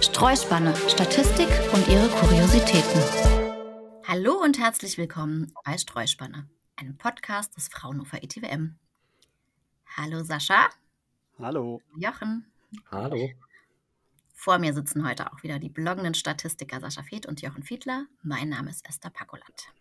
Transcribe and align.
Streuspanne, 0.00 0.74
Statistik 0.88 1.48
und 1.72 1.88
ihre 1.88 2.08
Kuriositäten. 2.08 3.02
Hallo 4.06 4.40
und 4.42 4.58
herzlich 4.58 4.98
willkommen 4.98 5.52
bei 5.64 5.76
Streuspanne, 5.76 6.48
einem 6.76 6.96
Podcast 6.96 7.56
des 7.56 7.68
Fraunhofer 7.68 8.22
ETWM. 8.22 8.78
Hallo 9.96 10.22
Sascha. 10.22 10.68
Hallo. 11.38 11.80
Jochen. 11.96 12.46
Hallo. 12.90 13.30
Vor 14.34 14.58
mir 14.58 14.74
sitzen 14.74 15.08
heute 15.08 15.32
auch 15.32 15.42
wieder 15.42 15.58
die 15.58 15.68
bloggenden 15.68 16.14
Statistiker 16.14 16.80
Sascha 16.80 17.02
Feth 17.02 17.26
und 17.26 17.42
Jochen 17.42 17.62
Fiedler. 17.62 18.06
Mein 18.22 18.48
Name 18.48 18.70
ist 18.70 18.88
Esther 18.88 19.10
Pakolat. 19.10 19.72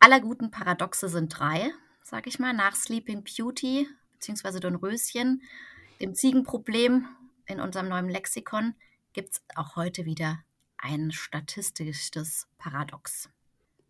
Aller 0.00 0.20
guten 0.20 0.50
Paradoxe 0.50 1.08
sind 1.08 1.38
drei, 1.38 1.70
sag 2.02 2.26
ich 2.26 2.38
mal, 2.38 2.52
nach 2.52 2.74
Sleeping 2.74 3.24
Beauty 3.24 3.88
bzw. 4.22 4.60
Dornröschen, 4.60 5.42
dem 6.00 6.14
Ziegenproblem 6.14 7.08
in 7.46 7.60
unserem 7.60 7.88
neuen 7.88 8.08
Lexikon 8.08 8.74
gibt 9.12 9.34
es 9.34 9.42
auch 9.54 9.76
heute 9.76 10.04
wieder 10.04 10.42
ein 10.78 11.12
statistisches 11.12 12.48
Paradox. 12.58 13.28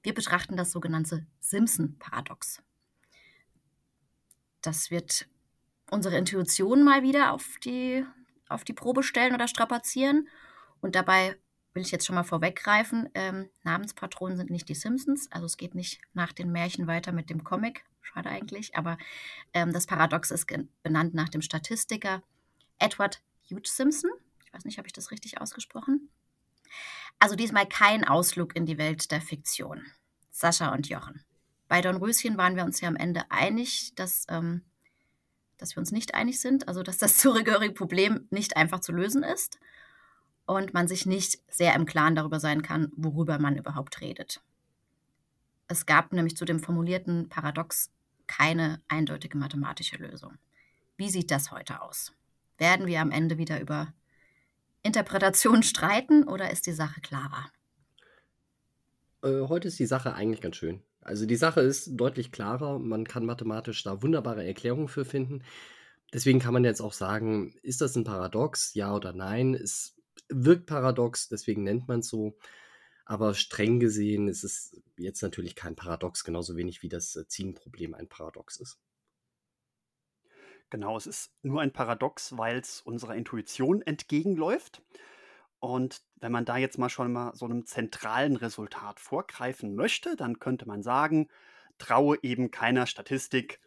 Wir 0.02 0.15
betrachten 0.15 0.57
das 0.57 0.73
sogenannte 0.73 1.27
Simpson-Paradox. 1.41 2.62
Das 4.62 4.91
wird 4.91 5.29
unsere 5.91 6.16
Intuition 6.16 6.83
mal 6.83 7.02
wieder 7.02 7.33
auf 7.33 7.57
die, 7.65 8.05
auf 8.49 8.65
die 8.65 8.73
Probe 8.73 9.02
stellen 9.02 9.35
oder 9.35 9.49
strapazieren. 9.49 10.29
Und 10.80 10.96
dabei 10.96 11.38
will 11.75 11.83
ich 11.83 11.91
jetzt 11.91 12.07
schon 12.07 12.15
mal 12.15 12.23
vorweggreifen, 12.23 13.09
ähm, 13.15 13.49
Namenspatronen 13.62 14.37
sind 14.37 14.51
nicht 14.51 14.69
die 14.69 14.75
Simpsons, 14.75 15.30
also 15.30 15.47
es 15.47 15.57
geht 15.57 15.75
nicht 15.75 16.01
nach 16.13 16.33
den 16.33 16.53
Märchen 16.53 16.87
weiter 16.87 17.13
mit 17.13 17.30
dem 17.30 17.45
Comic, 17.45 17.85
schade 18.03 18.29
eigentlich, 18.29 18.75
aber 18.77 18.99
ähm, 19.55 19.73
das 19.73 19.87
Paradox 19.87 20.30
ist 20.30 20.47
benannt 20.83 21.15
nach 21.15 21.29
dem 21.29 21.43
Statistiker 21.43 22.23
Edward 22.79 23.23
Hugh 23.51 23.63
Simpson. 23.65 24.11
Ich 24.45 24.52
weiß 24.52 24.65
nicht, 24.65 24.79
habe 24.79 24.87
ich 24.87 24.93
das 24.93 25.11
richtig 25.11 25.41
ausgesprochen? 25.41 26.11
Also 27.19 27.37
diesmal 27.37 27.66
kein 27.66 28.07
Ausflug 28.07 28.55
in 28.57 28.66
die 28.66 28.79
Welt 28.79 29.11
der 29.11 29.21
Fiktion. 29.21 29.87
Sascha 30.30 30.73
und 30.73 30.89
Jochen. 30.89 31.24
Bei 31.68 31.80
Dornröschen 31.80 32.37
waren 32.37 32.57
wir 32.57 32.65
uns 32.65 32.80
ja 32.80 32.89
am 32.89 32.96
Ende 32.96 33.30
einig, 33.30 33.95
dass, 33.95 34.27
ähm, 34.29 34.63
dass 35.57 35.74
wir 35.74 35.80
uns 35.80 35.93
nicht 35.93 36.15
einig 36.15 36.41
sind, 36.41 36.68
also 36.68 36.83
dass 36.83 36.99
das 36.99 37.16
zugehörige 37.18 37.73
Problem 37.73 38.27
nicht 38.30 38.57
einfach 38.57 38.80
zu 38.80 38.93
lösen 38.93 39.23
ist 39.23 39.59
und 40.55 40.75
man 40.75 40.89
sich 40.89 41.07
nicht 41.07 41.39
sehr 41.49 41.75
im 41.75 41.87
Klaren 41.87 42.15
darüber 42.15 42.41
sein 42.41 42.63
kann, 42.63 42.93
worüber 42.97 43.39
man 43.39 43.57
überhaupt 43.57 44.01
redet. 44.01 44.41
Es 45.69 45.87
gab 45.87 46.13
nämlich 46.13 46.37
zu 46.37 46.45
dem 46.45 46.61
formulierten 46.61 47.29
Paradox 47.29 47.91
keine 48.27 48.80
eindeutige 48.89 49.39
mathematische 49.39 49.97
Lösung. 49.97 50.39
Wie 50.97 51.11
sieht 51.11 51.30
das 51.30 51.51
heute 51.51 51.83
aus? 51.83 52.13
Werden 52.59 52.87
wir 52.87 53.01
am 53.01 53.11
Ende 53.11 53.39
wieder 53.39 53.61
über 53.61 53.93
Interpretation 54.83 55.63
streiten 55.63 56.25
oder 56.25 56.51
ist 56.51 56.67
die 56.67 56.73
Sache 56.73 57.01
klarer? 57.01 57.51
Äh, 59.23 59.49
heute 59.49 59.69
ist 59.69 59.79
die 59.79 59.87
Sache 59.87 60.15
eigentlich 60.15 60.41
ganz 60.41 60.57
schön. 60.57 60.83
Also 61.01 61.27
die 61.27 61.37
Sache 61.37 61.61
ist 61.61 61.91
deutlich 61.97 62.33
klarer. 62.33 62.79
Man 62.79 63.07
kann 63.07 63.25
mathematisch 63.25 63.83
da 63.83 64.03
wunderbare 64.03 64.47
Erklärungen 64.47 64.89
für 64.89 65.05
finden. 65.05 65.43
Deswegen 66.12 66.39
kann 66.39 66.53
man 66.53 66.65
jetzt 66.65 66.81
auch 66.81 66.93
sagen, 66.93 67.55
ist 67.62 67.81
das 67.81 67.97
ein 67.97 68.05
Paradox, 68.05 68.75
ja 68.75 68.95
oder 68.95 69.12
nein? 69.12 69.55
Es 69.55 69.97
wirkt 70.28 70.66
paradox, 70.66 71.28
deswegen 71.28 71.62
nennt 71.65 71.88
man 71.88 72.00
es 72.00 72.09
so. 72.09 72.37
Aber 73.04 73.34
streng 73.34 73.81
gesehen 73.81 74.28
ist 74.28 74.44
es 74.44 74.81
jetzt 74.97 75.22
natürlich 75.22 75.56
kein 75.56 75.76
Paradox, 75.76 76.25
genauso 76.25 76.56
wenig 76.56 76.82
wie 76.82 76.88
das 76.88 77.16
äh, 77.16 77.26
Ziegenproblem 77.26 77.94
ein 77.94 78.09
Paradox 78.09 78.59
ist. 78.59 78.78
Genau, 80.70 80.97
es 80.97 81.06
ist 81.06 81.32
nur 81.43 81.60
ein 81.60 81.72
Paradox, 81.72 82.38
weil 82.38 82.59
es 82.59 82.81
unserer 82.81 83.15
Intuition 83.15 83.82
entgegenläuft. 83.82 84.82
Und 85.59 86.00
wenn 86.16 86.32
man 86.32 86.44
da 86.44 86.56
jetzt 86.56 86.78
mal 86.78 86.88
schon 86.88 87.12
mal 87.12 87.34
so 87.34 87.44
einem 87.44 87.66
zentralen 87.66 88.37
Resultat 88.37 88.99
vorgreifen 88.99 89.75
möchte, 89.75 90.16
dann 90.16 90.38
könnte 90.38 90.66
man 90.66 90.82
sagen, 90.82 91.28
traue 91.78 92.19
eben 92.22 92.50
keiner 92.50 92.87
Statistik. 92.87 93.61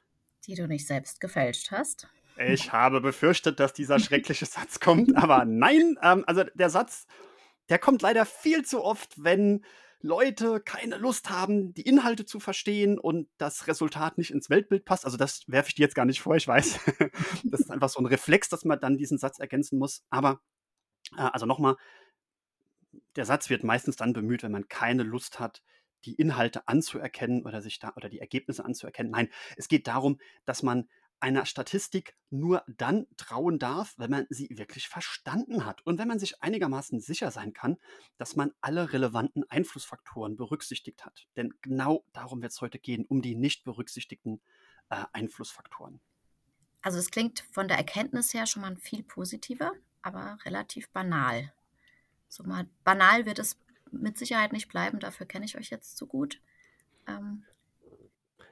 Die 0.47 0.55
du 0.55 0.67
nicht 0.67 0.87
selbst 0.87 1.21
gefälscht 1.21 1.71
hast. 1.71 2.07
Ich 2.37 2.71
habe 2.71 3.01
befürchtet, 3.01 3.59
dass 3.59 3.73
dieser 3.73 3.99
schreckliche 3.99 4.45
Satz 4.45 4.79
kommt, 4.79 5.15
aber 5.15 5.45
nein, 5.45 5.97
ähm, 6.01 6.23
also 6.27 6.43
der 6.53 6.69
Satz, 6.69 7.07
der 7.69 7.79
kommt 7.79 8.01
leider 8.01 8.25
viel 8.25 8.65
zu 8.65 8.83
oft, 8.83 9.23
wenn 9.23 9.65
Leute 10.01 10.59
keine 10.59 10.97
Lust 10.97 11.29
haben, 11.29 11.73
die 11.73 11.81
Inhalte 11.81 12.25
zu 12.25 12.39
verstehen 12.39 12.99
und 12.99 13.27
das 13.37 13.67
Resultat 13.67 14.17
nicht 14.17 14.31
ins 14.31 14.49
Weltbild 14.49 14.85
passt. 14.85 15.05
Also 15.05 15.17
das 15.17 15.43
werfe 15.47 15.69
ich 15.69 15.75
dir 15.75 15.83
jetzt 15.83 15.95
gar 15.95 16.05
nicht 16.05 16.21
vor, 16.21 16.35
ich 16.35 16.47
weiß. 16.47 16.79
das 17.45 17.61
ist 17.61 17.71
einfach 17.71 17.89
so 17.89 17.99
ein 17.99 18.05
Reflex, 18.05 18.49
dass 18.49 18.65
man 18.65 18.79
dann 18.79 18.97
diesen 18.97 19.17
Satz 19.17 19.39
ergänzen 19.39 19.79
muss. 19.79 20.03
Aber, 20.11 20.41
äh, 21.17 21.21
also 21.33 21.45
nochmal, 21.45 21.75
der 23.15 23.25
Satz 23.25 23.49
wird 23.49 23.63
meistens 23.63 23.95
dann 23.95 24.13
bemüht, 24.13 24.43
wenn 24.43 24.51
man 24.51 24.67
keine 24.67 25.03
Lust 25.03 25.39
hat, 25.39 25.63
die 26.05 26.13
Inhalte 26.13 26.67
anzuerkennen 26.67 27.43
oder 27.43 27.63
sich 27.63 27.79
da 27.79 27.93
oder 27.95 28.09
die 28.09 28.19
Ergebnisse 28.19 28.63
anzuerkennen. 28.63 29.11
Nein, 29.11 29.29
es 29.57 29.67
geht 29.67 29.87
darum, 29.87 30.19
dass 30.45 30.61
man 30.61 30.87
einer 31.19 31.45
Statistik 31.45 32.15
nur 32.29 32.63
dann 32.67 33.07
trauen 33.17 33.59
darf, 33.59 33.93
wenn 33.97 34.11
man 34.11 34.25
sie 34.29 34.49
wirklich 34.51 34.87
verstanden 34.87 35.65
hat 35.65 35.85
und 35.85 35.97
wenn 35.97 36.07
man 36.07 36.19
sich 36.19 36.41
einigermaßen 36.41 36.99
sicher 36.99 37.31
sein 37.31 37.53
kann, 37.53 37.77
dass 38.17 38.35
man 38.35 38.51
alle 38.61 38.93
relevanten 38.93 39.49
Einflussfaktoren 39.49 40.35
berücksichtigt 40.35 41.05
hat. 41.05 41.27
Denn 41.35 41.53
genau 41.61 42.05
darum 42.13 42.41
wird 42.41 42.51
es 42.51 42.61
heute 42.61 42.79
gehen, 42.79 43.05
um 43.05 43.21
die 43.21 43.35
nicht 43.35 43.63
berücksichtigten 43.63 44.41
äh, 44.89 45.03
Einflussfaktoren. 45.13 45.99
Also 46.81 46.99
es 46.99 47.09
klingt 47.09 47.45
von 47.51 47.67
der 47.67 47.77
Erkenntnis 47.77 48.33
her 48.33 48.45
schon 48.45 48.61
mal 48.61 48.75
viel 48.77 49.03
positiver, 49.03 49.73
aber 50.01 50.37
relativ 50.45 50.89
banal. 50.89 51.51
So 52.27 52.43
mal 52.43 52.67
banal 52.83 53.25
wird 53.25 53.39
es 53.39 53.57
mit 53.91 54.17
Sicherheit 54.17 54.53
nicht 54.53 54.67
bleiben, 54.67 54.99
dafür 54.99 55.25
kenne 55.25 55.45
ich 55.45 55.57
euch 55.57 55.69
jetzt 55.69 55.97
zu 55.97 56.05
gut. 56.05 56.41
Ähm, 57.07 57.45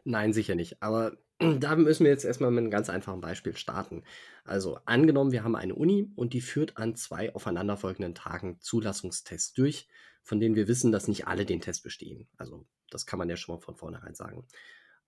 Nein, 0.05 0.33
sicher 0.33 0.55
nicht. 0.55 0.81
Aber 0.81 1.17
da 1.39 1.75
müssen 1.75 2.03
wir 2.03 2.11
jetzt 2.11 2.25
erstmal 2.25 2.51
mit 2.51 2.59
einem 2.59 2.71
ganz 2.71 2.89
einfachen 2.89 3.21
Beispiel 3.21 3.55
starten. 3.55 4.03
Also 4.43 4.79
angenommen, 4.85 5.31
wir 5.31 5.43
haben 5.43 5.55
eine 5.55 5.75
Uni 5.75 6.11
und 6.15 6.33
die 6.33 6.41
führt 6.41 6.77
an 6.77 6.95
zwei 6.95 7.33
aufeinanderfolgenden 7.33 8.15
Tagen 8.15 8.59
Zulassungstests 8.59 9.53
durch, 9.53 9.87
von 10.21 10.39
denen 10.39 10.55
wir 10.55 10.67
wissen, 10.67 10.91
dass 10.91 11.07
nicht 11.07 11.27
alle 11.27 11.45
den 11.45 11.61
Test 11.61 11.83
bestehen. 11.83 12.27
Also 12.37 12.65
das 12.89 13.05
kann 13.05 13.19
man 13.19 13.29
ja 13.29 13.35
schon 13.35 13.55
mal 13.55 13.61
von 13.61 13.75
vornherein 13.75 14.15
sagen. 14.15 14.45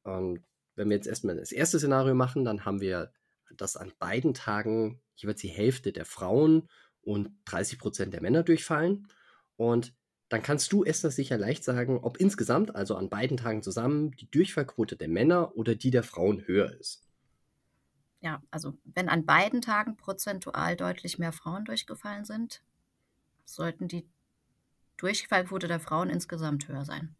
Und 0.03 0.43
wenn 0.75 0.89
wir 0.89 0.95
jetzt 0.95 1.07
erstmal 1.07 1.37
das 1.37 1.51
erste 1.51 1.79
Szenario 1.79 2.15
machen, 2.15 2.43
dann 2.43 2.65
haben 2.65 2.81
wir, 2.81 3.11
dass 3.55 3.77
an 3.77 3.93
beiden 3.99 4.33
Tagen 4.33 5.01
jeweils 5.15 5.39
die 5.39 5.47
Hälfte 5.47 5.93
der 5.93 6.05
Frauen 6.05 6.67
und 7.01 7.29
30 7.45 7.79
Prozent 7.79 8.13
der 8.13 8.21
Männer 8.21 8.43
durchfallen. 8.43 9.07
Und 9.55 9.93
dann 10.29 10.41
kannst 10.41 10.71
du 10.71 10.83
Esther 10.83 11.11
sicher 11.11 11.37
leicht 11.37 11.63
sagen, 11.63 11.99
ob 11.99 12.17
insgesamt, 12.17 12.75
also 12.75 12.95
an 12.95 13.09
beiden 13.09 13.37
Tagen 13.37 13.61
zusammen, 13.61 14.11
die 14.11 14.29
Durchfallquote 14.29 14.95
der 14.95 15.07
Männer 15.07 15.55
oder 15.55 15.75
die 15.75 15.91
der 15.91 16.03
Frauen 16.03 16.47
höher 16.47 16.71
ist. 16.79 17.03
Ja, 18.21 18.41
also 18.49 18.75
wenn 18.85 19.07
an 19.07 19.25
beiden 19.25 19.61
Tagen 19.61 19.97
prozentual 19.97 20.75
deutlich 20.75 21.19
mehr 21.19 21.31
Frauen 21.31 21.65
durchgefallen 21.65 22.25
sind, 22.25 22.63
sollten 23.45 23.87
die 23.87 24.07
Durchfallquote 24.97 25.67
der 25.67 25.79
Frauen 25.79 26.09
insgesamt 26.09 26.67
höher 26.67 26.85
sein. 26.85 27.15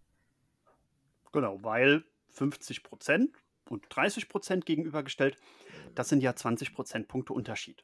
Genau, 1.32 1.62
weil 1.62 2.06
50 2.30 2.82
Prozent 2.84 3.36
und 3.70 3.86
30 3.90 4.30
Prozent 4.30 4.66
gegenübergestellt, 4.66 5.38
das 5.94 6.10
sind 6.10 6.22
ja 6.22 6.36
20 6.36 6.74
Prozentpunkte 6.74 7.34
Unterschied. 7.34 7.84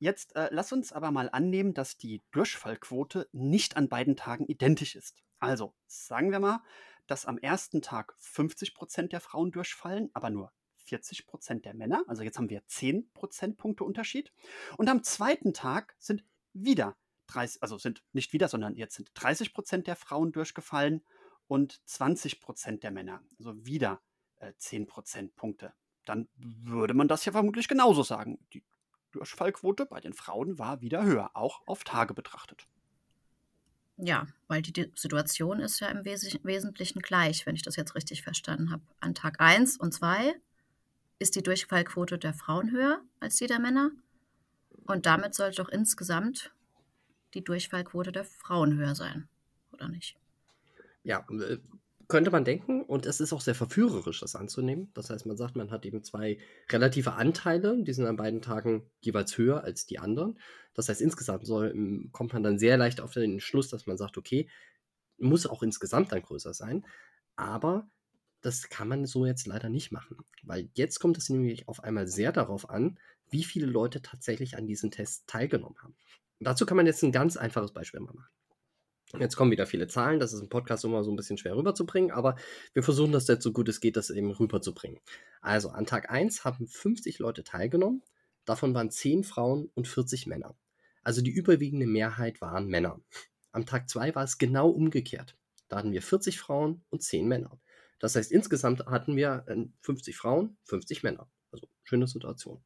Jetzt 0.00 0.34
äh, 0.34 0.48
lass 0.50 0.72
uns 0.72 0.92
aber 0.92 1.10
mal 1.10 1.28
annehmen, 1.30 1.74
dass 1.74 1.98
die 1.98 2.22
Durchfallquote 2.32 3.28
nicht 3.32 3.76
an 3.76 3.90
beiden 3.90 4.16
Tagen 4.16 4.46
identisch 4.46 4.96
ist. 4.96 5.22
Also 5.38 5.74
sagen 5.86 6.32
wir 6.32 6.40
mal, 6.40 6.62
dass 7.06 7.26
am 7.26 7.36
ersten 7.36 7.82
Tag 7.82 8.14
50 8.18 8.74
Prozent 8.74 9.12
der 9.12 9.20
Frauen 9.20 9.52
durchfallen, 9.52 10.10
aber 10.14 10.30
nur 10.30 10.52
40 10.76 11.26
Prozent 11.26 11.66
der 11.66 11.74
Männer. 11.74 12.02
Also 12.06 12.22
jetzt 12.22 12.38
haben 12.38 12.48
wir 12.48 12.66
10 12.66 13.12
Prozentpunkte 13.12 13.84
Unterschied. 13.84 14.32
Und 14.78 14.88
am 14.88 15.02
zweiten 15.02 15.52
Tag 15.52 15.94
sind 15.98 16.24
wieder 16.54 16.96
30, 17.26 17.62
also 17.62 17.76
sind 17.76 18.02
nicht 18.12 18.32
wieder, 18.32 18.48
sondern 18.48 18.76
jetzt 18.76 18.96
sind 18.96 19.10
30 19.14 19.52
Prozent 19.52 19.86
der 19.86 19.96
Frauen 19.96 20.32
durchgefallen 20.32 21.04
und 21.46 21.86
20 21.86 22.40
Prozent 22.40 22.82
der 22.84 22.90
Männer. 22.90 23.22
Also 23.38 23.66
wieder 23.66 24.00
äh, 24.36 24.54
10 24.56 24.86
Prozentpunkte. 24.86 25.74
Dann 26.06 26.28
würde 26.36 26.94
man 26.94 27.06
das 27.06 27.26
ja 27.26 27.32
vermutlich 27.32 27.68
genauso 27.68 28.02
sagen. 28.02 28.38
Die 28.54 28.64
Durchfallquote 29.12 29.86
bei 29.86 30.00
den 30.00 30.12
Frauen 30.12 30.58
war 30.58 30.80
wieder 30.80 31.04
höher, 31.04 31.30
auch 31.34 31.66
auf 31.66 31.84
Tage 31.84 32.14
betrachtet. 32.14 32.66
Ja, 33.96 34.26
weil 34.48 34.62
die 34.62 34.90
Situation 34.94 35.60
ist 35.60 35.80
ja 35.80 35.88
im 35.88 36.04
Wes 36.04 36.38
Wesentlichen 36.42 37.00
gleich, 37.00 37.44
wenn 37.44 37.54
ich 37.54 37.62
das 37.62 37.76
jetzt 37.76 37.94
richtig 37.94 38.22
verstanden 38.22 38.70
habe. 38.70 38.82
An 39.00 39.14
Tag 39.14 39.40
1 39.40 39.76
und 39.76 39.92
2 39.92 40.34
ist 41.18 41.36
die 41.36 41.42
Durchfallquote 41.42 42.18
der 42.18 42.32
Frauen 42.32 42.70
höher 42.70 43.02
als 43.20 43.36
die 43.36 43.46
der 43.46 43.58
Männer. 43.58 43.90
Und 44.86 45.04
damit 45.06 45.34
sollte 45.34 45.62
auch 45.62 45.68
insgesamt 45.68 46.52
die 47.34 47.44
Durchfallquote 47.44 48.10
der 48.10 48.24
Frauen 48.24 48.76
höher 48.76 48.94
sein, 48.94 49.28
oder 49.72 49.88
nicht? 49.88 50.16
Ja, 51.04 51.24
äh, 51.30 51.58
könnte 52.10 52.30
man 52.30 52.44
denken, 52.44 52.82
und 52.82 53.06
es 53.06 53.20
ist 53.20 53.32
auch 53.32 53.40
sehr 53.40 53.54
verführerisch, 53.54 54.20
das 54.20 54.36
anzunehmen. 54.36 54.90
Das 54.92 55.08
heißt, 55.08 55.24
man 55.24 55.38
sagt, 55.38 55.56
man 55.56 55.70
hat 55.70 55.86
eben 55.86 56.02
zwei 56.02 56.38
relative 56.70 57.14
Anteile, 57.14 57.82
die 57.82 57.92
sind 57.94 58.06
an 58.06 58.16
beiden 58.16 58.42
Tagen 58.42 58.90
jeweils 59.00 59.38
höher 59.38 59.64
als 59.64 59.86
die 59.86 59.98
anderen. 59.98 60.38
Das 60.74 60.88
heißt, 60.88 61.00
insgesamt 61.00 61.46
soll, 61.46 61.74
kommt 62.12 62.34
man 62.34 62.42
dann 62.42 62.58
sehr 62.58 62.76
leicht 62.76 63.00
auf 63.00 63.14
den 63.14 63.40
Schluss, 63.40 63.68
dass 63.68 63.86
man 63.86 63.96
sagt, 63.96 64.18
okay, 64.18 64.50
muss 65.16 65.46
auch 65.46 65.62
insgesamt 65.62 66.12
dann 66.12 66.22
größer 66.22 66.52
sein. 66.52 66.84
Aber 67.36 67.88
das 68.42 68.68
kann 68.68 68.88
man 68.88 69.06
so 69.06 69.26
jetzt 69.26 69.46
leider 69.46 69.68
nicht 69.68 69.92
machen, 69.92 70.18
weil 70.42 70.68
jetzt 70.74 70.98
kommt 70.98 71.18
es 71.18 71.28
nämlich 71.28 71.68
auf 71.68 71.82
einmal 71.84 72.08
sehr 72.08 72.32
darauf 72.32 72.68
an, 72.68 72.98
wie 73.30 73.44
viele 73.44 73.66
Leute 73.66 74.02
tatsächlich 74.02 74.56
an 74.56 74.66
diesen 74.66 74.90
Tests 74.90 75.24
teilgenommen 75.26 75.78
haben. 75.82 75.94
Dazu 76.40 76.66
kann 76.66 76.76
man 76.76 76.86
jetzt 76.86 77.02
ein 77.02 77.12
ganz 77.12 77.36
einfaches 77.36 77.72
Beispiel 77.72 78.00
mal 78.00 78.14
machen. 78.14 78.30
Jetzt 79.18 79.34
kommen 79.34 79.50
wieder 79.50 79.66
viele 79.66 79.88
Zahlen, 79.88 80.20
das 80.20 80.32
ist 80.32 80.40
im 80.40 80.48
Podcast 80.48 80.84
immer 80.84 81.02
so 81.02 81.10
ein 81.10 81.16
bisschen 81.16 81.36
schwer 81.36 81.56
rüberzubringen, 81.56 82.12
aber 82.12 82.36
wir 82.74 82.84
versuchen 82.84 83.10
das 83.10 83.26
jetzt 83.26 83.42
so 83.42 83.52
gut 83.52 83.68
es 83.68 83.80
geht, 83.80 83.96
das 83.96 84.10
eben 84.10 84.30
rüberzubringen. 84.30 85.00
Also 85.40 85.70
an 85.70 85.84
Tag 85.86 86.10
1 86.10 86.44
haben 86.44 86.68
50 86.68 87.18
Leute 87.18 87.42
teilgenommen, 87.42 88.02
davon 88.44 88.72
waren 88.72 88.90
10 88.90 89.24
Frauen 89.24 89.68
und 89.74 89.88
40 89.88 90.26
Männer. 90.26 90.54
Also 91.02 91.22
die 91.22 91.32
überwiegende 91.32 91.86
Mehrheit 91.86 92.40
waren 92.40 92.68
Männer. 92.68 93.00
Am 93.52 93.66
Tag 93.66 93.88
2 93.88 94.14
war 94.14 94.22
es 94.22 94.38
genau 94.38 94.68
umgekehrt. 94.68 95.36
Da 95.68 95.78
hatten 95.78 95.92
wir 95.92 96.02
40 96.02 96.38
Frauen 96.38 96.84
und 96.90 97.02
10 97.02 97.26
Männer. 97.26 97.58
Das 97.98 98.14
heißt, 98.14 98.30
insgesamt 98.30 98.86
hatten 98.86 99.16
wir 99.16 99.44
50 99.82 100.14
äh, 100.14 100.16
Frauen, 100.16 100.56
50 100.64 101.02
Männer. 101.02 101.28
Also 101.50 101.68
schöne 101.84 102.06
Situation. 102.06 102.62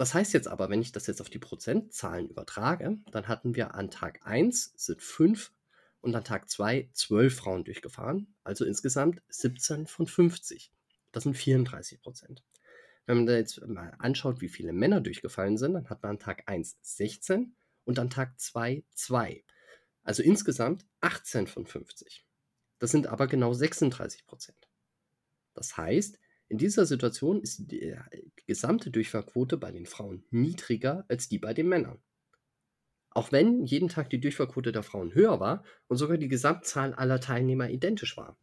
Das 0.00 0.14
heißt 0.14 0.32
jetzt 0.32 0.48
aber, 0.48 0.70
wenn 0.70 0.80
ich 0.80 0.92
das 0.92 1.06
jetzt 1.08 1.20
auf 1.20 1.28
die 1.28 1.38
Prozentzahlen 1.38 2.30
übertrage, 2.30 2.96
dann 3.12 3.28
hatten 3.28 3.54
wir 3.54 3.74
an 3.74 3.90
Tag 3.90 4.20
1 4.26 4.72
sind 4.74 5.02
5 5.02 5.52
und 6.00 6.16
an 6.16 6.24
Tag 6.24 6.48
2 6.48 6.88
12 6.94 7.36
Frauen 7.36 7.64
durchgefahren, 7.64 8.34
also 8.42 8.64
insgesamt 8.64 9.20
17 9.28 9.86
von 9.86 10.06
50. 10.06 10.72
Das 11.12 11.24
sind 11.24 11.34
34 11.34 12.00
Prozent. 12.00 12.42
Wenn 13.04 13.18
man 13.18 13.26
da 13.26 13.34
jetzt 13.34 13.60
mal 13.66 13.94
anschaut, 13.98 14.40
wie 14.40 14.48
viele 14.48 14.72
Männer 14.72 15.02
durchgefallen 15.02 15.58
sind, 15.58 15.74
dann 15.74 15.90
hat 15.90 16.02
man 16.02 16.12
an 16.12 16.18
Tag 16.18 16.44
1 16.46 16.78
16 16.80 17.54
und 17.84 17.98
an 17.98 18.08
Tag 18.08 18.40
2 18.40 18.82
2. 18.94 19.44
Also 20.02 20.22
insgesamt 20.22 20.86
18 21.02 21.46
von 21.46 21.66
50. 21.66 22.24
Das 22.78 22.90
sind 22.90 23.06
aber 23.06 23.26
genau 23.26 23.52
36 23.52 24.24
Prozent. 24.24 24.70
Das 25.52 25.76
heißt, 25.76 26.18
in 26.50 26.58
dieser 26.58 26.84
Situation 26.84 27.40
ist 27.40 27.70
die 27.70 27.80
äh, 27.80 27.96
gesamte 28.46 28.90
Durchfallquote 28.90 29.56
bei 29.56 29.70
den 29.70 29.86
Frauen 29.86 30.24
niedriger 30.30 31.04
als 31.08 31.28
die 31.28 31.38
bei 31.38 31.54
den 31.54 31.68
Männern. 31.68 31.98
Auch 33.10 33.30
wenn 33.30 33.64
jeden 33.64 33.88
Tag 33.88 34.10
die 34.10 34.20
Durchfallquote 34.20 34.72
der 34.72 34.82
Frauen 34.82 35.14
höher 35.14 35.38
war 35.38 35.64
und 35.86 35.96
sogar 35.96 36.18
die 36.18 36.28
Gesamtzahl 36.28 36.92
aller 36.92 37.20
Teilnehmer 37.20 37.70
identisch 37.70 38.16
war. 38.16 38.36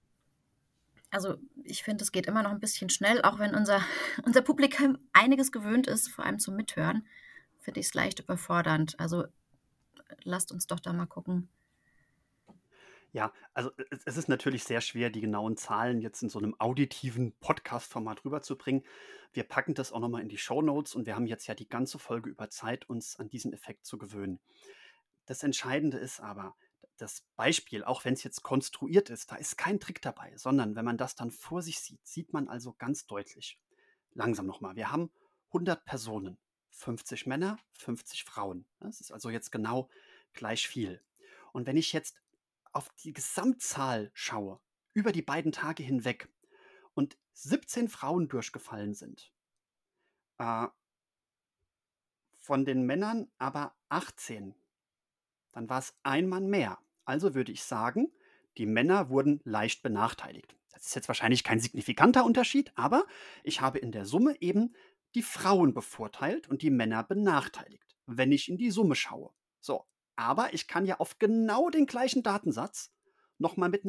Also 1.09 1.36
ich 1.63 1.83
finde, 1.83 2.04
es 2.04 2.13
geht 2.13 2.27
immer 2.27 2.44
noch 2.44 2.51
ein 2.51 2.62
bisschen 2.62 2.89
schnell, 2.89 3.21
auch 3.24 3.39
wenn 3.39 3.54
unser, 3.54 3.81
unser 4.25 4.42
Publikum 4.42 4.98
einiges 5.12 5.51
gewöhnt 5.51 5.88
ist, 5.88 6.07
vor 6.07 6.25
allem 6.25 6.39
zum 6.39 6.56
Mithören, 6.56 7.06
finde 7.60 7.81
ich 7.81 7.88
es 7.88 7.94
leicht 7.94 8.21
überfordernd. 8.21 8.98
Also 9.01 9.25
lasst 10.24 10.53
uns 10.53 10.65
doch 10.65 10.80
da 10.80 10.94
mal 10.94 11.07
gucken, 11.07 11.50
ja, 13.12 13.33
also 13.54 13.71
es, 13.89 14.04
es 14.06 14.18
ist 14.18 14.30
natürlich 14.30 14.63
sehr 14.63 14.81
schwer, 14.81 15.09
die 15.09 15.21
genauen 15.21 15.57
Zahlen 15.57 16.01
jetzt 16.01 16.21
in 16.21 16.30
so 16.30 16.39
einem 16.39 16.56
auditiven 16.59 17.33
Podcast-Format 17.39 18.25
rüberzubringen. 18.25 18.83
Wir 19.33 19.44
packen 19.44 19.74
das 19.74 19.92
auch 19.92 20.00
nochmal 20.00 20.21
in 20.21 20.30
die 20.30 20.38
Show 20.38 20.62
Notes 20.62 20.95
und 20.95 21.06
wir 21.06 21.15
haben 21.15 21.27
jetzt 21.27 21.48
ja 21.48 21.56
die 21.56 21.69
ganze 21.69 22.00
Folge 22.00 22.30
über 22.30 22.50
Zeit, 22.50 22.89
uns 22.89 23.18
an 23.18 23.30
diesen 23.30 23.54
Effekt 23.54 23.86
zu 23.86 23.98
gewöhnen. 23.98 24.39
Das 25.25 25.44
Entscheidende 25.44 25.98
ist 25.98 26.19
aber, 26.19 26.56
das 26.98 27.24
Beispiel, 27.36 27.83
auch 27.83 28.06
wenn 28.06 28.13
es 28.13 28.24
jetzt 28.24 28.44
konstruiert 28.44 29.10
ist, 29.10 29.31
da 29.31 29.36
ist 29.36 29.57
kein 29.57 29.80
Trick 29.80 30.01
dabei, 30.01 30.36
sondern 30.36 30.75
wenn 30.75 30.86
man 30.86 30.98
das 30.98 31.15
dann 31.15 31.31
vor 31.31 31.62
sich 31.62 31.80
sieht, 31.80 32.06
sieht 32.06 32.33
man 32.33 32.48
also 32.48 32.74
ganz 32.74 33.06
deutlich. 33.06 33.60
Langsam 34.13 34.48
nochmal, 34.48 34.75
wir 34.75 34.92
haben 34.92 35.12
100 35.50 35.86
Personen, 35.86 36.38
50 36.71 37.27
Männer, 37.27 37.60
50 37.74 38.24
Frauen. 38.24 38.65
Das 38.80 39.00
ist 39.00 39.12
also 39.12 39.30
jetzt 39.30 39.51
genau 39.51 39.89
gleich 40.33 40.68
viel. 40.68 41.01
Und 41.53 41.68
wenn 41.68 41.77
ich 41.77 41.94
jetzt 41.94 42.15
auf 42.77 42.89
die 43.03 43.12
Gesamtzahl 43.12 44.12
schaue, 44.13 44.59
über 44.94 45.12
die 45.12 45.24
beiden 45.24 45.51
Tage 45.51 45.81
hinweg, 45.81 46.29
und 46.94 47.18
17 47.33 47.89
Frauen 47.89 48.27
durchgefallen 48.27 48.94
sind, 48.94 49.33
äh, 50.38 50.68
von 52.35 52.65
den 52.65 52.85
Männern 52.85 53.31
aber 53.39 53.75
18, 53.89 54.53
dann 55.53 55.68
war 55.69 55.79
es 55.79 55.97
ein 56.03 56.29
Mann 56.29 56.50
mehr. 56.50 56.77
Also 57.03 57.33
würde 57.33 57.51
ich 57.51 57.63
sagen, 57.63 58.12
die 58.57 58.68
Männer 58.68 59.09
wurden 59.09 59.41
leicht 59.44 59.81
benachteiligt. 59.81 60.56
Das 60.71 60.85
ist 60.85 60.95
jetzt 60.95 61.07
wahrscheinlich 61.07 61.44
kein 61.44 61.59
signifikanter 61.59 62.25
Unterschied, 62.25 62.71
aber 62.75 63.07
ich 63.44 63.59
habe 63.59 63.79
in 63.79 63.91
der 63.91 64.06
Summe 64.06 64.39
eben 64.39 64.75
die 65.15 65.24
Frauen 65.24 65.74
bevorteilt 65.74 66.47
und 66.47 66.62
die 66.62 66.69
Männer 66.69 67.03
benachteiligt, 67.03 67.97
wenn 68.06 68.31
ich 68.31 68.50
in 68.50 68.57
die 68.57 68.69
Summe 68.69 68.94
schaue. 68.94 69.33
So, 69.62 69.88
aber 70.17 70.53
ich 70.53 70.67
kann 70.67 70.85
ja 70.85 70.99
auf 70.99 71.19
genau 71.19 71.69
den 71.69 71.85
gleichen 71.85 72.23
Datensatz 72.23 72.91
nochmal 73.37 73.69
mit 73.69 73.85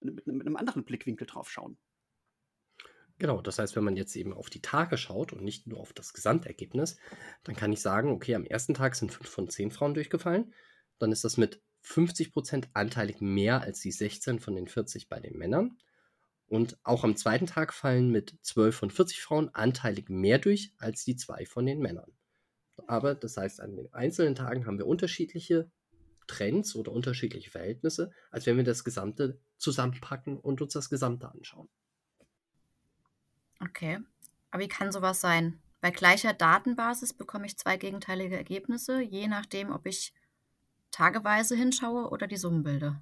mit, 0.00 0.28
einem 0.28 0.56
anderen 0.56 0.84
Blickwinkel 0.84 1.26
drauf 1.26 1.50
schauen. 1.50 1.78
Genau, 3.18 3.42
das 3.42 3.58
heißt, 3.58 3.74
wenn 3.74 3.82
man 3.82 3.96
jetzt 3.96 4.14
eben 4.14 4.32
auf 4.32 4.48
die 4.48 4.62
Tage 4.62 4.96
schaut 4.96 5.32
und 5.32 5.42
nicht 5.42 5.66
nur 5.66 5.80
auf 5.80 5.92
das 5.92 6.12
Gesamtergebnis, 6.12 6.98
dann 7.42 7.56
kann 7.56 7.72
ich 7.72 7.80
sagen, 7.80 8.12
okay, 8.12 8.36
am 8.36 8.44
ersten 8.44 8.74
Tag 8.74 8.94
sind 8.94 9.10
5 9.10 9.28
von 9.28 9.50
10 9.50 9.72
Frauen 9.72 9.94
durchgefallen. 9.94 10.54
Dann 10.98 11.10
ist 11.10 11.24
das 11.24 11.36
mit 11.36 11.60
50% 11.84 12.68
anteilig 12.74 13.20
mehr 13.20 13.62
als 13.62 13.80
die 13.80 13.90
16 13.90 14.38
von 14.38 14.54
den 14.54 14.68
40 14.68 15.08
bei 15.08 15.18
den 15.18 15.36
Männern. 15.36 15.78
Und 16.46 16.78
auch 16.84 17.02
am 17.02 17.16
zweiten 17.16 17.46
Tag 17.46 17.74
fallen 17.74 18.10
mit 18.10 18.38
12 18.42 18.76
von 18.76 18.90
40 18.90 19.20
Frauen 19.20 19.48
anteilig 19.52 20.08
mehr 20.08 20.38
durch 20.38 20.72
als 20.78 21.04
die 21.04 21.16
2 21.16 21.44
von 21.44 21.66
den 21.66 21.80
Männern. 21.80 22.17
Aber 22.86 23.14
das 23.14 23.36
heißt, 23.36 23.60
an 23.60 23.76
den 23.76 23.92
einzelnen 23.92 24.34
Tagen 24.34 24.66
haben 24.66 24.78
wir 24.78 24.86
unterschiedliche 24.86 25.70
Trends 26.26 26.76
oder 26.76 26.92
unterschiedliche 26.92 27.50
Verhältnisse, 27.50 28.12
als 28.30 28.46
wenn 28.46 28.56
wir 28.56 28.64
das 28.64 28.84
Gesamte 28.84 29.40
zusammenpacken 29.56 30.38
und 30.38 30.60
uns 30.60 30.74
das 30.74 30.90
Gesamte 30.90 31.30
anschauen. 31.30 31.68
Okay. 33.60 33.98
Aber 34.50 34.62
wie 34.62 34.68
kann 34.68 34.92
sowas 34.92 35.20
sein? 35.20 35.60
Bei 35.80 35.90
gleicher 35.90 36.32
Datenbasis 36.32 37.12
bekomme 37.12 37.46
ich 37.46 37.56
zwei 37.56 37.76
gegenteilige 37.76 38.36
Ergebnisse, 38.36 39.00
je 39.00 39.28
nachdem, 39.28 39.70
ob 39.70 39.86
ich 39.86 40.12
tageweise 40.90 41.54
hinschaue 41.56 42.10
oder 42.10 42.26
die 42.26 42.36
Summen 42.36 42.62
bilde. 42.62 43.00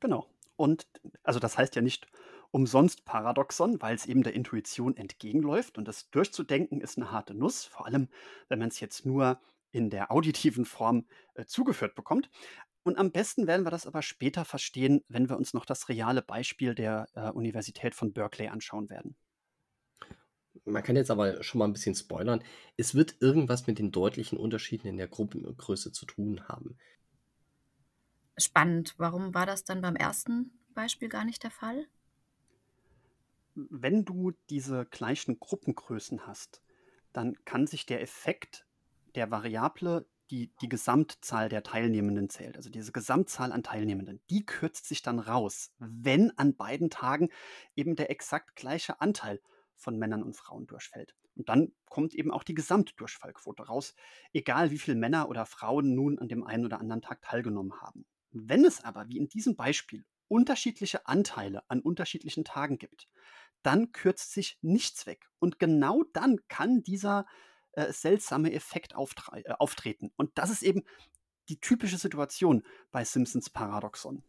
Genau. 0.00 0.28
Und 0.56 0.86
also 1.22 1.38
das 1.38 1.56
heißt 1.58 1.76
ja 1.76 1.82
nicht 1.82 2.06
umsonst 2.50 3.04
Paradoxon, 3.04 3.80
weil 3.80 3.94
es 3.94 4.06
eben 4.06 4.22
der 4.22 4.34
Intuition 4.34 4.96
entgegenläuft. 4.96 5.78
Und 5.78 5.86
das 5.86 6.10
durchzudenken 6.10 6.80
ist 6.80 6.96
eine 6.96 7.10
harte 7.10 7.34
Nuss, 7.34 7.64
vor 7.64 7.86
allem 7.86 8.08
wenn 8.48 8.58
man 8.58 8.68
es 8.68 8.80
jetzt 8.80 9.04
nur 9.04 9.40
in 9.70 9.90
der 9.90 10.10
auditiven 10.10 10.64
Form 10.64 11.06
äh, 11.34 11.44
zugeführt 11.44 11.94
bekommt. 11.94 12.30
Und 12.84 12.96
am 12.96 13.12
besten 13.12 13.46
werden 13.46 13.66
wir 13.66 13.70
das 13.70 13.86
aber 13.86 14.00
später 14.00 14.44
verstehen, 14.44 15.04
wenn 15.08 15.28
wir 15.28 15.36
uns 15.36 15.52
noch 15.52 15.66
das 15.66 15.88
reale 15.90 16.22
Beispiel 16.22 16.74
der 16.74 17.06
äh, 17.14 17.30
Universität 17.30 17.94
von 17.94 18.12
Berkeley 18.14 18.48
anschauen 18.48 18.88
werden. 18.88 19.14
Man 20.64 20.82
kann 20.82 20.96
jetzt 20.96 21.10
aber 21.10 21.42
schon 21.42 21.58
mal 21.58 21.66
ein 21.66 21.72
bisschen 21.72 21.94
spoilern. 21.94 22.42
Es 22.76 22.94
wird 22.94 23.16
irgendwas 23.20 23.66
mit 23.66 23.78
den 23.78 23.90
deutlichen 23.90 24.38
Unterschieden 24.38 24.88
in 24.88 24.96
der 24.96 25.08
Gruppengröße 25.08 25.92
zu 25.92 26.06
tun 26.06 26.48
haben. 26.48 26.78
Spannend. 28.36 28.94
Warum 28.98 29.34
war 29.34 29.46
das 29.46 29.64
dann 29.64 29.80
beim 29.80 29.96
ersten 29.96 30.58
Beispiel 30.74 31.08
gar 31.08 31.24
nicht 31.24 31.42
der 31.42 31.50
Fall? 31.50 31.86
Wenn 33.70 34.04
du 34.04 34.32
diese 34.50 34.86
gleichen 34.86 35.38
Gruppengrößen 35.40 36.26
hast, 36.26 36.62
dann 37.12 37.34
kann 37.44 37.66
sich 37.66 37.86
der 37.86 38.02
Effekt 38.02 38.66
der 39.14 39.30
Variable, 39.30 40.06
die 40.30 40.52
die 40.60 40.68
Gesamtzahl 40.68 41.48
der 41.48 41.62
Teilnehmenden 41.62 42.28
zählt, 42.28 42.56
also 42.56 42.70
diese 42.70 42.92
Gesamtzahl 42.92 43.50
an 43.50 43.62
Teilnehmenden, 43.62 44.20
die 44.30 44.44
kürzt 44.44 44.86
sich 44.86 45.02
dann 45.02 45.18
raus, 45.18 45.72
wenn 45.78 46.36
an 46.36 46.54
beiden 46.54 46.90
Tagen 46.90 47.30
eben 47.74 47.96
der 47.96 48.10
exakt 48.10 48.54
gleiche 48.54 49.00
Anteil 49.00 49.40
von 49.74 49.96
Männern 49.96 50.22
und 50.22 50.36
Frauen 50.36 50.66
durchfällt. 50.66 51.14
Und 51.34 51.48
dann 51.48 51.72
kommt 51.86 52.14
eben 52.14 52.30
auch 52.30 52.42
die 52.42 52.54
Gesamtdurchfallquote 52.54 53.62
raus, 53.62 53.94
egal 54.32 54.70
wie 54.70 54.78
viele 54.78 54.96
Männer 54.96 55.28
oder 55.28 55.46
Frauen 55.46 55.94
nun 55.94 56.18
an 56.18 56.28
dem 56.28 56.44
einen 56.44 56.66
oder 56.66 56.80
anderen 56.80 57.00
Tag 57.00 57.22
teilgenommen 57.22 57.80
haben. 57.80 58.04
Wenn 58.30 58.64
es 58.64 58.84
aber, 58.84 59.08
wie 59.08 59.18
in 59.18 59.28
diesem 59.28 59.56
Beispiel, 59.56 60.04
unterschiedliche 60.26 61.06
Anteile 61.06 61.62
an 61.68 61.80
unterschiedlichen 61.80 62.44
Tagen 62.44 62.78
gibt, 62.78 63.08
dann 63.62 63.92
kürzt 63.92 64.32
sich 64.32 64.58
nichts 64.62 65.06
weg. 65.06 65.28
Und 65.38 65.58
genau 65.58 66.04
dann 66.12 66.40
kann 66.48 66.82
dieser 66.82 67.26
äh, 67.72 67.92
seltsame 67.92 68.52
Effekt 68.52 68.92
äh, 68.92 69.52
auftreten. 69.58 70.10
Und 70.16 70.36
das 70.36 70.50
ist 70.50 70.62
eben 70.62 70.82
die 71.48 71.60
typische 71.60 71.98
Situation 71.98 72.62
bei 72.90 73.04
Simpsons 73.04 73.50
Paradoxon. 73.50 74.22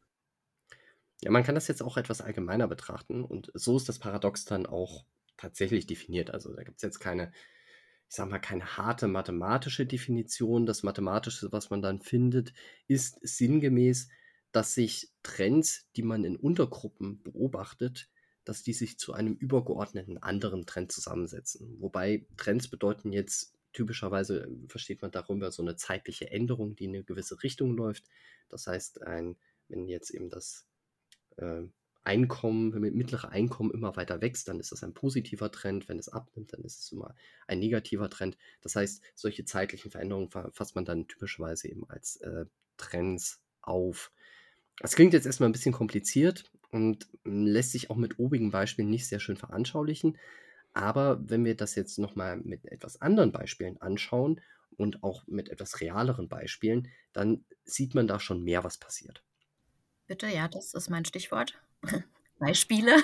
Ja, 1.21 1.31
man 1.31 1.43
kann 1.43 1.55
das 1.55 1.67
jetzt 1.67 1.83
auch 1.83 1.97
etwas 1.97 2.21
allgemeiner 2.21 2.67
betrachten 2.67 3.25
und 3.25 3.51
so 3.53 3.75
ist 3.75 3.89
das 3.89 3.99
Paradox 3.99 4.45
dann 4.45 4.65
auch 4.65 5.05
tatsächlich 5.35 5.85
definiert. 5.85 6.31
Also 6.31 6.53
da 6.53 6.63
gibt 6.63 6.77
es 6.77 6.81
jetzt 6.83 6.99
keine, 6.99 7.31
ich 8.07 8.15
sag 8.15 8.29
mal, 8.29 8.39
keine 8.39 8.77
harte 8.77 9.07
mathematische 9.07 9.85
Definition. 9.85 10.65
Das 10.65 10.83
Mathematische, 10.83 11.51
was 11.51 11.69
man 11.69 11.81
dann 11.81 11.99
findet, 11.99 12.53
ist 12.87 13.19
sinngemäß, 13.21 14.09
dass 14.51 14.73
sich 14.73 15.11
Trends, 15.23 15.89
die 15.95 16.03
man 16.03 16.23
in 16.23 16.37
Untergruppen 16.37 17.21
beobachtet, 17.21 18.09
dass 18.45 18.63
die 18.63 18.73
sich 18.73 18.97
zu 18.97 19.13
einem 19.13 19.35
übergeordneten 19.35 20.17
anderen 20.17 20.65
Trend 20.65 20.91
zusammensetzen. 20.91 21.77
Wobei 21.79 22.25
Trends 22.37 22.67
bedeuten 22.67 23.11
jetzt 23.11 23.53
typischerweise, 23.73 24.47
versteht 24.67 25.01
man 25.01 25.11
darüber 25.11 25.51
so 25.51 25.61
eine 25.61 25.75
zeitliche 25.75 26.31
Änderung, 26.31 26.75
die 26.75 26.85
in 26.85 26.95
eine 26.95 27.03
gewisse 27.03 27.41
Richtung 27.43 27.75
läuft. 27.75 28.05
Das 28.49 28.67
heißt, 28.67 29.03
ein, 29.03 29.35
wenn 29.67 29.87
jetzt 29.87 30.09
eben 30.09 30.29
das 30.29 30.65
äh, 31.37 31.63
Einkommen, 32.03 32.73
wenn 32.73 32.81
mittlere 32.95 33.29
Einkommen 33.29 33.71
immer 33.71 33.95
weiter 33.95 34.21
wächst, 34.21 34.47
dann 34.47 34.59
ist 34.59 34.71
das 34.71 34.83
ein 34.83 34.93
positiver 34.93 35.51
Trend. 35.51 35.87
Wenn 35.89 35.99
es 35.99 36.09
abnimmt, 36.09 36.53
dann 36.53 36.61
ist 36.61 36.79
es 36.79 36.91
immer 36.91 37.13
ein 37.45 37.59
negativer 37.59 38.09
Trend. 38.09 38.37
Das 38.61 38.75
heißt, 38.75 39.03
solche 39.13 39.45
zeitlichen 39.45 39.91
Veränderungen 39.91 40.29
fasst 40.29 40.75
man 40.75 40.85
dann 40.85 41.07
typischerweise 41.07 41.67
eben 41.67 41.87
als 41.89 42.15
äh, 42.17 42.45
Trends 42.77 43.41
auf. 43.61 44.11
Das 44.79 44.95
klingt 44.95 45.13
jetzt 45.13 45.25
erstmal 45.25 45.49
ein 45.49 45.53
bisschen 45.53 45.73
kompliziert 45.73 46.51
und 46.71 47.07
hm, 47.23 47.45
lässt 47.45 47.71
sich 47.71 47.89
auch 47.89 47.95
mit 47.95 48.19
obigen 48.19 48.51
Beispielen 48.51 48.89
nicht 48.89 49.07
sehr 49.07 49.19
schön 49.19 49.37
veranschaulichen. 49.37 50.17
Aber 50.73 51.19
wenn 51.29 51.45
wir 51.45 51.55
das 51.55 51.75
jetzt 51.75 51.97
nochmal 51.97 52.37
mit 52.37 52.65
etwas 52.65 53.01
anderen 53.01 53.31
Beispielen 53.31 53.81
anschauen 53.81 54.41
und 54.77 55.03
auch 55.03 55.25
mit 55.27 55.49
etwas 55.49 55.81
realeren 55.81 56.29
Beispielen, 56.29 56.87
dann 57.11 57.43
sieht 57.65 57.95
man 57.95 58.07
da 58.07 58.19
schon 58.19 58.43
mehr, 58.43 58.63
was 58.63 58.77
passiert. 58.77 59.23
Bitte, 60.07 60.27
ja, 60.27 60.47
das 60.47 60.73
ist 60.73 60.89
mein 60.89 61.05
Stichwort. 61.05 61.59
Beispiele. 62.39 62.95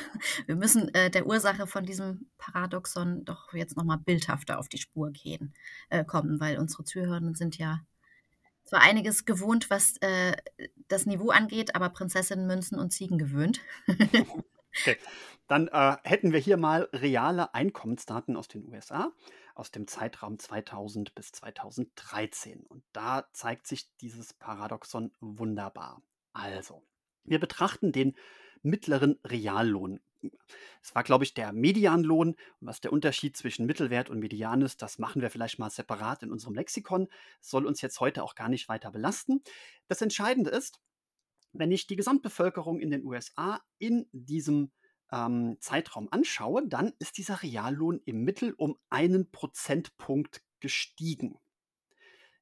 Wir 0.45 0.55
müssen 0.55 0.93
äh, 0.93 1.11
der 1.11 1.27
Ursache 1.27 1.67
von 1.67 1.85
diesem 1.85 2.29
Paradoxon 2.37 3.25
doch 3.25 3.53
jetzt 3.53 3.75
nochmal 3.75 3.97
bildhafter 3.97 4.57
auf 4.57 4.69
die 4.69 4.77
Spur 4.77 5.11
gehen, 5.11 5.53
äh, 5.89 6.05
kommen, 6.05 6.39
weil 6.39 6.57
unsere 6.57 6.85
Zuhörenden 6.85 7.35
sind 7.35 7.57
ja 7.57 7.85
zwar 8.65 8.81
einiges 8.81 9.25
gewohnt, 9.25 9.69
was 9.69 9.97
äh, 9.97 10.35
das 10.87 11.05
Niveau 11.05 11.29
angeht, 11.29 11.75
aber 11.75 11.89
Prinzessinnen, 11.89 12.47
Münzen 12.47 12.77
und 12.77 12.91
Ziegen 12.91 13.17
gewöhnt. 13.17 13.61
okay. 13.87 14.97
Dann 15.47 15.67
äh, 15.67 15.97
hätten 16.03 16.33
wir 16.33 16.39
hier 16.39 16.57
mal 16.57 16.89
reale 16.91 17.53
Einkommensdaten 17.53 18.35
aus 18.35 18.47
den 18.47 18.65
USA 18.67 19.11
aus 19.55 19.71
dem 19.71 19.87
Zeitraum 19.87 20.37
2000 20.37 21.15
bis 21.15 21.31
2013. 21.31 22.63
Und 22.67 22.83
da 22.91 23.27
zeigt 23.31 23.67
sich 23.67 23.89
dieses 23.97 24.33
Paradoxon 24.33 25.11
wunderbar. 25.21 26.01
Also, 26.33 26.83
wir 27.23 27.39
betrachten 27.39 27.91
den 27.91 28.15
mittleren 28.61 29.17
Reallohn. 29.23 30.01
Es 30.81 30.95
war, 30.95 31.03
glaube 31.03 31.23
ich, 31.23 31.33
der 31.33 31.51
Medianlohn. 31.53 32.35
was 32.59 32.81
der 32.81 32.93
Unterschied 32.93 33.35
zwischen 33.37 33.65
Mittelwert 33.65 34.09
und 34.09 34.19
Median 34.19 34.61
ist, 34.61 34.81
das 34.81 34.99
machen 34.99 35.21
wir 35.21 35.29
vielleicht 35.29 35.59
mal 35.59 35.69
separat 35.69 36.23
in 36.23 36.31
unserem 36.31 36.55
Lexikon. 36.55 37.07
Das 37.39 37.49
soll 37.49 37.65
uns 37.65 37.81
jetzt 37.81 37.99
heute 37.99 38.23
auch 38.23 38.35
gar 38.35 38.49
nicht 38.49 38.69
weiter 38.69 38.91
belasten. 38.91 39.41
Das 39.87 40.01
Entscheidende 40.01 40.49
ist, 40.49 40.79
wenn 41.53 41.71
ich 41.71 41.87
die 41.87 41.95
Gesamtbevölkerung 41.95 42.79
in 42.79 42.91
den 42.91 43.05
USA 43.05 43.61
in 43.77 44.07
diesem 44.11 44.71
ähm, 45.11 45.57
Zeitraum 45.59 46.07
anschaue, 46.11 46.67
dann 46.67 46.93
ist 46.99 47.17
dieser 47.17 47.41
Reallohn 47.41 48.01
im 48.05 48.23
Mittel 48.23 48.53
um 48.57 48.77
einen 48.89 49.31
Prozentpunkt 49.31 50.43
gestiegen. 50.59 51.39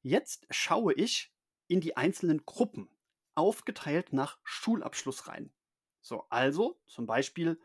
Jetzt 0.02 0.46
schaue 0.50 0.92
ich 0.94 1.32
in 1.68 1.80
die 1.80 1.96
einzelnen 1.96 2.44
Gruppen 2.44 2.88
aufgeteilt 3.34 4.12
nach 4.12 4.38
Schulabschluss 4.42 5.28
rein. 5.28 5.52
So, 6.00 6.24
also 6.28 6.78
zum 6.86 7.06
Beispiel 7.06 7.58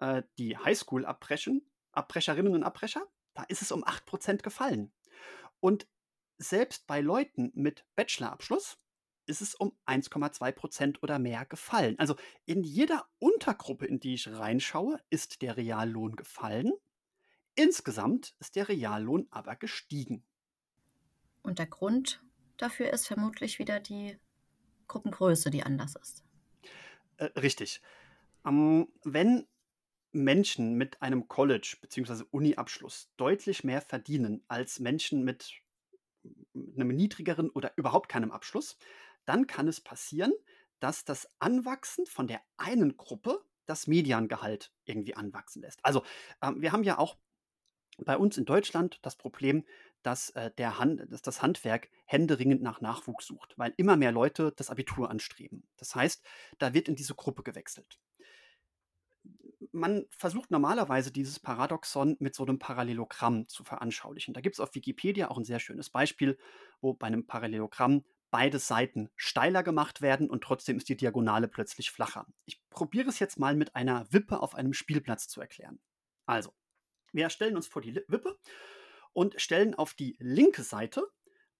äh, 0.00 0.22
die 0.38 0.56
Highschool-Abbrecherinnen 0.56 2.54
und 2.54 2.62
Abbrecher, 2.62 3.06
da 3.34 3.42
ist 3.44 3.62
es 3.62 3.72
um 3.72 3.84
8% 3.84 4.42
gefallen. 4.42 4.92
Und 5.60 5.86
selbst 6.38 6.86
bei 6.86 7.00
Leuten 7.00 7.50
mit 7.54 7.84
Bachelorabschluss 7.96 8.78
ist 9.26 9.40
es 9.40 9.54
um 9.54 9.72
1,2% 9.86 11.02
oder 11.02 11.18
mehr 11.18 11.44
gefallen. 11.46 11.98
Also 11.98 12.16
in 12.44 12.62
jeder 12.62 13.06
Untergruppe, 13.18 13.86
in 13.86 14.00
die 14.00 14.14
ich 14.14 14.28
reinschaue, 14.28 15.00
ist 15.10 15.42
der 15.42 15.56
Reallohn 15.56 16.16
gefallen. 16.16 16.72
Insgesamt 17.54 18.34
ist 18.38 18.56
der 18.56 18.68
Reallohn 18.68 19.26
aber 19.30 19.56
gestiegen. 19.56 20.22
Und 21.42 21.58
der 21.58 21.66
Grund 21.66 22.22
dafür 22.56 22.92
ist 22.92 23.06
vermutlich 23.06 23.58
wieder 23.58 23.80
die 23.80 24.18
Gruppengröße, 24.88 25.50
die 25.50 25.62
anders 25.62 25.96
ist. 25.96 26.24
Äh, 27.16 27.24
richtig. 27.38 27.80
Ähm, 28.44 28.88
wenn 29.02 29.46
Menschen 30.16 30.74
mit 30.74 31.02
einem 31.02 31.28
College- 31.28 31.76
bzw. 31.80 32.24
Uni-Abschluss 32.30 33.12
deutlich 33.16 33.64
mehr 33.64 33.80
verdienen 33.80 34.44
als 34.48 34.80
Menschen 34.80 35.24
mit 35.24 35.60
einem 36.54 36.88
niedrigeren 36.88 37.50
oder 37.50 37.72
überhaupt 37.76 38.08
keinem 38.08 38.32
Abschluss, 38.32 38.76
dann 39.24 39.46
kann 39.46 39.68
es 39.68 39.80
passieren, 39.80 40.32
dass 40.80 41.04
das 41.04 41.28
Anwachsen 41.38 42.06
von 42.06 42.26
der 42.26 42.40
einen 42.56 42.96
Gruppe 42.96 43.44
das 43.66 43.86
Mediangehalt 43.86 44.72
irgendwie 44.84 45.16
anwachsen 45.16 45.62
lässt. 45.62 45.84
Also 45.84 46.04
ähm, 46.42 46.60
wir 46.60 46.72
haben 46.72 46.84
ja 46.84 46.98
auch 46.98 47.16
bei 47.98 48.16
uns 48.16 48.36
in 48.36 48.44
Deutschland 48.44 48.98
das 49.02 49.16
Problem, 49.16 49.64
dass, 50.02 50.30
äh, 50.30 50.50
der 50.58 50.78
Hand, 50.78 51.10
dass 51.10 51.22
das 51.22 51.42
Handwerk 51.42 51.90
händeringend 52.04 52.62
nach 52.62 52.80
Nachwuchs 52.80 53.26
sucht, 53.26 53.54
weil 53.56 53.74
immer 53.76 53.96
mehr 53.96 54.12
Leute 54.12 54.52
das 54.54 54.70
Abitur 54.70 55.10
anstreben. 55.10 55.66
Das 55.76 55.94
heißt, 55.94 56.24
da 56.58 56.74
wird 56.74 56.88
in 56.88 56.94
diese 56.94 57.14
Gruppe 57.14 57.42
gewechselt. 57.42 57.98
Man 59.76 60.06
versucht 60.08 60.50
normalerweise 60.50 61.12
dieses 61.12 61.38
Paradoxon 61.38 62.16
mit 62.18 62.34
so 62.34 62.44
einem 62.44 62.58
Parallelogramm 62.58 63.46
zu 63.46 63.62
veranschaulichen. 63.62 64.32
Da 64.32 64.40
gibt 64.40 64.54
es 64.54 64.60
auf 64.60 64.74
Wikipedia 64.74 65.28
auch 65.28 65.36
ein 65.36 65.44
sehr 65.44 65.60
schönes 65.60 65.90
Beispiel, 65.90 66.38
wo 66.80 66.94
bei 66.94 67.08
einem 67.08 67.26
Parallelogramm 67.26 68.02
beide 68.30 68.58
Seiten 68.58 69.10
steiler 69.16 69.62
gemacht 69.62 70.00
werden 70.00 70.30
und 70.30 70.42
trotzdem 70.42 70.78
ist 70.78 70.88
die 70.88 70.96
Diagonale 70.96 71.46
plötzlich 71.46 71.90
flacher. 71.90 72.26
Ich 72.46 72.66
probiere 72.70 73.10
es 73.10 73.18
jetzt 73.18 73.38
mal 73.38 73.54
mit 73.54 73.76
einer 73.76 74.10
Wippe 74.10 74.40
auf 74.40 74.54
einem 74.54 74.72
Spielplatz 74.72 75.28
zu 75.28 75.42
erklären. 75.42 75.78
Also, 76.24 76.54
wir 77.12 77.28
stellen 77.28 77.54
uns 77.54 77.66
vor 77.66 77.82
die 77.82 77.94
Wippe 78.08 78.38
und 79.12 79.38
stellen 79.38 79.74
auf 79.74 79.92
die 79.92 80.16
linke 80.18 80.62
Seite 80.62 81.06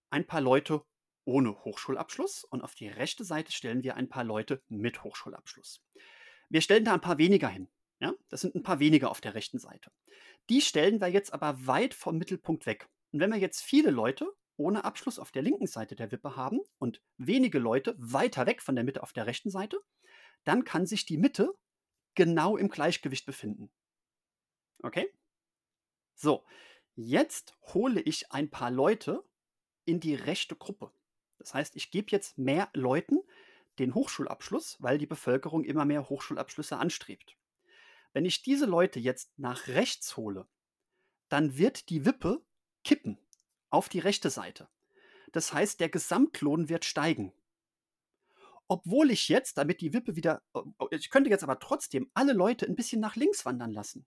ein 0.09 0.27
paar 0.27 0.41
Leute 0.41 0.83
ohne 1.27 1.65
Hochschulabschluss 1.65 2.45
und 2.45 2.63
auf 2.63 2.75
die 2.75 2.89
rechte 2.89 3.25
Seite 3.25 3.53
stellen 3.53 3.83
wir 3.83 3.95
ein 3.95 4.09
paar 4.09 4.25
Leute 4.25 4.63
mit 4.69 5.05
Hochschulabschluss. 5.05 5.83
Wir 6.49 6.63
stellen 6.63 6.87
da 6.87 6.95
ein 6.95 7.01
paar 7.03 7.19
weniger 7.19 7.49
hin. 7.49 7.69
Ja? 8.01 8.15
Das 8.29 8.41
sind 8.41 8.55
ein 8.55 8.63
paar 8.63 8.79
weniger 8.79 9.11
auf 9.11 9.21
der 9.21 9.35
rechten 9.35 9.59
Seite. 9.59 9.91
Die 10.49 10.61
stellen 10.61 11.01
wir 11.01 11.09
jetzt 11.09 11.33
aber 11.33 11.67
weit 11.67 11.95
vom 11.95 12.19
Mittelpunkt 12.19 12.67
weg. 12.67 12.89
Und 13.13 13.21
wenn 13.21 13.31
wir 13.31 13.39
jetzt 13.39 13.63
viele 13.63 13.91
Leute 13.91 14.31
ohne 14.57 14.85
Abschluss 14.85 15.19
auf 15.19 15.33
der 15.33 15.43
linken 15.43 15.67
Seite 15.67 15.97
der 15.97 16.11
Wippe 16.13 16.37
haben 16.37 16.61
und 16.79 17.03
wenige 17.19 17.59
Leute 17.59 17.95
weiter 17.99 18.47
weg 18.47 18.63
von 18.63 18.75
der 18.75 18.85
Mitte 18.85 19.03
auf 19.03 19.13
der 19.13 19.27
rechten 19.27 19.51
Seite, 19.51 19.79
dann 20.45 20.65
kann 20.65 20.87
sich 20.87 21.05
die 21.05 21.19
Mitte 21.19 21.55
genau 22.15 22.57
im 22.57 22.69
Gleichgewicht 22.69 23.27
befinden. 23.27 23.71
Okay? 24.83 25.13
So, 26.15 26.45
Jetzt 26.99 27.55
hole 27.75 28.01
ich 28.01 28.33
ein 28.33 28.51
paar 28.51 28.71
Leute 28.71 29.23
in 29.85 30.01
die 30.01 30.15
rechte 30.15 30.57
Gruppe. 30.57 30.91
Das 31.37 31.53
heißt, 31.53 31.77
ich 31.77 31.91
gebe 31.91 32.11
jetzt 32.11 32.39
mehr 32.39 32.71
Leuten 32.73 33.21
den 33.79 33.95
Hochschulabschluss, 33.95 34.79
weil 34.81 34.97
die 34.97 35.07
Bevölkerung 35.07 35.63
immer 35.65 35.85
mehr 35.85 36.09
Hochschulabschlüsse 36.09 36.79
anstrebt. 36.79 37.37
Wenn 38.17 38.25
ich 38.25 38.41
diese 38.41 38.65
Leute 38.65 38.99
jetzt 38.99 39.39
nach 39.39 39.69
rechts 39.69 40.17
hole, 40.17 40.49
dann 41.29 41.59
wird 41.59 41.91
die 41.91 42.07
Wippe 42.07 42.43
kippen 42.83 43.19
auf 43.69 43.91
die 43.91 43.99
rechte 43.99 44.31
Seite. 44.31 44.71
Das 45.33 45.53
heißt, 45.53 45.81
der 45.81 45.91
Gesamtlohn 45.91 46.71
wird 46.71 46.87
steigen. 46.87 47.35
Obwohl 48.69 49.11
ich 49.11 49.29
jetzt, 49.29 49.59
damit 49.59 49.83
die 49.83 49.93
Wippe 49.93 50.17
wieder, 50.17 50.43
ich 50.93 51.11
könnte 51.11 51.29
jetzt 51.29 51.43
aber 51.43 51.59
trotzdem 51.59 52.11
alle 52.15 52.33
Leute 52.33 52.65
ein 52.65 52.75
bisschen 52.75 53.03
nach 53.03 53.17
links 53.17 53.45
wandern 53.45 53.75
lassen. 53.75 54.07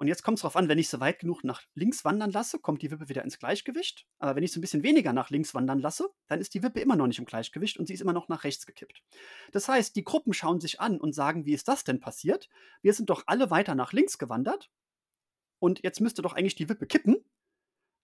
Und 0.00 0.08
jetzt 0.08 0.22
kommt 0.22 0.38
es 0.38 0.42
darauf 0.42 0.56
an, 0.56 0.70
wenn 0.70 0.78
ich 0.78 0.88
so 0.88 0.98
weit 0.98 1.18
genug 1.18 1.44
nach 1.44 1.62
links 1.74 2.06
wandern 2.06 2.30
lasse, 2.30 2.58
kommt 2.58 2.80
die 2.80 2.90
Wippe 2.90 3.10
wieder 3.10 3.22
ins 3.22 3.38
Gleichgewicht. 3.38 4.06
Aber 4.18 4.34
wenn 4.34 4.42
ich 4.42 4.50
so 4.50 4.58
ein 4.58 4.62
bisschen 4.62 4.82
weniger 4.82 5.12
nach 5.12 5.28
links 5.28 5.52
wandern 5.52 5.78
lasse, 5.78 6.08
dann 6.26 6.40
ist 6.40 6.54
die 6.54 6.62
Wippe 6.62 6.80
immer 6.80 6.96
noch 6.96 7.06
nicht 7.06 7.18
im 7.18 7.26
Gleichgewicht 7.26 7.76
und 7.76 7.84
sie 7.84 7.92
ist 7.92 8.00
immer 8.00 8.14
noch 8.14 8.26
nach 8.30 8.44
rechts 8.44 8.64
gekippt. 8.64 9.02
Das 9.52 9.68
heißt, 9.68 9.94
die 9.94 10.02
Gruppen 10.02 10.32
schauen 10.32 10.58
sich 10.58 10.80
an 10.80 10.98
und 10.98 11.14
sagen, 11.14 11.44
wie 11.44 11.52
ist 11.52 11.68
das 11.68 11.84
denn 11.84 12.00
passiert? 12.00 12.48
Wir 12.80 12.94
sind 12.94 13.10
doch 13.10 13.24
alle 13.26 13.50
weiter 13.50 13.74
nach 13.74 13.92
links 13.92 14.16
gewandert 14.16 14.70
und 15.58 15.82
jetzt 15.82 16.00
müsste 16.00 16.22
doch 16.22 16.32
eigentlich 16.32 16.54
die 16.54 16.70
Wippe 16.70 16.86
kippen, 16.86 17.22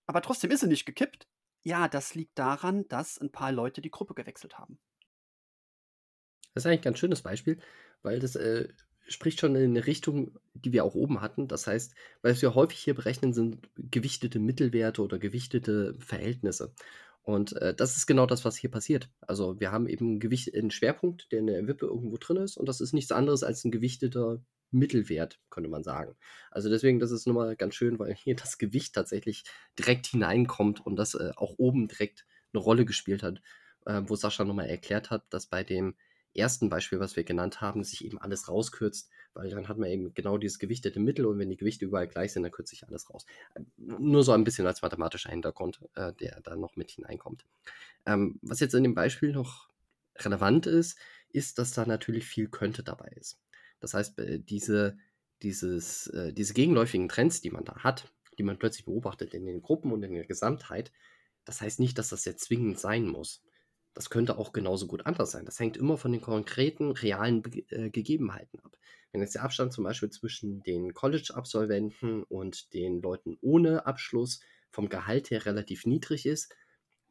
aber 0.05 0.21
trotzdem 0.21 0.50
ist 0.50 0.61
sie 0.61 0.67
nicht 0.67 0.85
gekippt. 0.85 1.26
Ja, 1.62 1.88
das 1.88 2.15
liegt 2.15 2.38
daran, 2.38 2.87
dass 2.88 3.17
ein 3.17 3.33
paar 3.33 3.53
Leute 3.53 3.81
die 3.81 3.91
Gruppe 3.91 4.12
gewechselt 4.12 4.59
haben. 4.59 4.79
Das 6.53 6.65
ist 6.65 6.67
eigentlich 6.67 6.81
ein 6.81 6.85
ganz 6.85 6.99
schönes 6.99 7.23
Beispiel, 7.23 7.59
weil 8.03 8.21
das 8.21 8.37
äh, 8.37 8.69
spricht 9.09 9.41
schon 9.41 9.55
in 9.57 9.71
eine 9.71 9.87
Richtung, 9.87 10.39
die 10.55 10.73
wir 10.73 10.85
auch 10.85 10.95
oben 10.95 11.21
hatten. 11.21 11.49
Das 11.49 11.67
heißt, 11.67 11.95
was 12.23 12.43
wir 12.43 12.55
häufig 12.55 12.79
hier 12.79 12.95
berechnen, 12.95 13.33
sind 13.33 13.69
gewichtete 13.77 14.39
Mittelwerte 14.39 15.03
oder 15.03 15.19
gewichtete 15.19 15.95
Verhältnisse. 15.99 16.73
Und 17.23 17.55
äh, 17.55 17.75
das 17.75 17.97
ist 17.97 18.07
genau 18.07 18.27
das, 18.27 18.45
was 18.45 18.57
hier 18.57 18.71
passiert. 18.71 19.11
Also 19.21 19.59
wir 19.61 19.73
haben 19.73 19.89
eben 19.89 20.21
Gewicht, 20.21 20.55
einen 20.55 20.71
Schwerpunkt, 20.71 21.31
der 21.33 21.41
in 21.41 21.47
der 21.49 21.67
Wippe 21.67 21.87
irgendwo 21.87 22.17
drin 22.19 22.37
ist. 22.37 22.57
Und 22.57 22.69
das 22.69 22.81
ist 22.81 22.93
nichts 22.93 23.13
anderes 23.13 23.43
als 23.43 23.65
ein 23.65 23.73
gewichteter 23.73 24.41
Mittelwert, 24.71 25.41
könnte 25.51 25.71
man 25.71 25.83
sagen. 25.83 26.17
Also 26.51 26.69
deswegen, 26.71 26.99
das 27.01 27.11
ist 27.11 27.27
nochmal 27.27 27.57
ganz 27.57 27.75
schön, 27.75 27.99
weil 27.99 28.15
hier 28.15 28.37
das 28.37 28.59
Gewicht 28.59 28.95
tatsächlich 28.95 29.45
direkt 29.79 30.07
hineinkommt 30.07 30.85
und 30.85 30.97
das 30.97 31.15
äh, 31.15 31.33
auch 31.37 31.55
oben 31.59 31.89
direkt 31.89 32.27
eine 32.53 32.63
Rolle 32.63 32.85
gespielt 32.85 33.23
hat. 33.23 33.41
äh, 33.87 34.03
wo 34.07 34.17
Sascha 34.17 34.45
nochmal 34.45 34.69
erklärt 34.69 35.11
hat, 35.11 35.25
dass 35.31 35.47
bei 35.47 35.65
dem 35.65 35.95
ersten 36.38 36.69
Beispiel, 36.69 37.00
was 37.00 37.16
wir 37.16 37.25
genannt 37.25 37.61
haben, 37.61 37.85
sich 37.85 38.05
eben 38.05 38.19
alles 38.19 38.49
rauskürzt, 38.49 39.11
weil 39.35 39.50
dann 39.50 39.69
hat 39.69 39.78
man 39.78 39.90
eben 39.90 40.14
genau 40.14 40.38
dieses 40.38 40.59
gewichtete 40.59 41.00
Mittel 41.00 41.26
und 41.26 41.38
wenn 41.38 41.50
die 41.50 41.57
Gewichte 41.57 41.85
überall 41.85 42.09
gleich 42.09 42.33
sind, 42.33 42.43
dann 42.43 42.52
kürzt 42.52 42.71
sich 42.71 42.87
alles 42.87 43.11
raus. 43.11 43.26
Nur 43.76 44.23
so 44.25 44.33
ein 44.33 44.45
bisschen 44.45 44.66
als 44.66 44.83
mathematischer 44.83 45.31
Hintergrund, 45.31 45.81
äh, 45.95 46.12
der 46.14 46.40
da 46.40 46.57
noch 46.57 46.76
mit 46.76 46.90
hineinkommt. 46.90 47.45
Ähm, 48.07 48.38
was 48.43 48.61
jetzt 48.61 48.75
in 48.75 48.83
dem 48.83 48.95
Beispiel 48.95 49.33
noch 49.33 49.69
relevant 50.16 50.66
ist, 50.66 50.99
ist, 51.28 51.59
dass 51.59 51.73
da 51.73 51.85
natürlich 51.85 52.26
viel 52.26 52.49
könnte 52.49 52.83
dabei 52.83 53.09
ist. 53.16 53.38
Das 53.81 53.95
heißt, 53.95 54.19
äh, 54.19 54.40
diese, 54.40 54.97
dieses, 55.43 56.07
äh, 56.09 56.33
diese 56.33 56.55
gegenläufigen 56.55 57.09
Trends, 57.09 57.40
die 57.40 57.50
man 57.50 57.64
da 57.64 57.76
hat, 57.85 58.12
die 58.38 58.43
man 58.43 58.59
plötzlich 58.59 58.87
beobachtet 58.87 59.35
in 59.35 59.47
den 59.47 59.62
Gruppen 59.62 59.93
und 59.93 60.02
in 60.02 60.14
der 60.14 60.26
Gesamtheit, 60.26 60.93
das 61.45 61.61
heißt 61.61 61.81
nicht, 61.81 61.99
dass 61.99 62.09
das 62.09 62.25
jetzt 62.25 62.45
zwingend 62.45 62.78
sein 62.78 63.07
muss. 63.07 63.43
Das 63.97 64.11
könnte 64.11 64.37
auch 64.37 64.53
genauso 64.53 64.87
gut 64.87 65.07
anders 65.07 65.31
sein. 65.31 65.47
Das 65.47 65.59
hängt 65.59 65.79
immer 65.79 65.97
von 65.97 66.12
den 66.12 66.21
konkreten, 66.21 66.91
realen 66.91 67.43
äh, 67.71 67.88
Gegebenheiten 67.88 68.61
ab. 68.61 68.76
Wenn 69.11 69.23
jetzt 69.23 69.37
der 69.37 69.43
Abstand 69.43 69.73
zum 69.73 69.85
Beispiel 69.85 70.11
zwischen 70.11 70.62
den 70.65 70.93
College-Absolventen 70.93 72.23
und 72.25 72.75
den 72.75 73.00
Leuten 73.00 73.38
ohne 73.41 73.87
Abschluss 73.87 74.41
vom 74.71 74.91
Gehalt 74.91 75.31
her 75.31 75.47
relativ 75.47 75.87
niedrig 75.87 76.26
ist, 76.26 76.55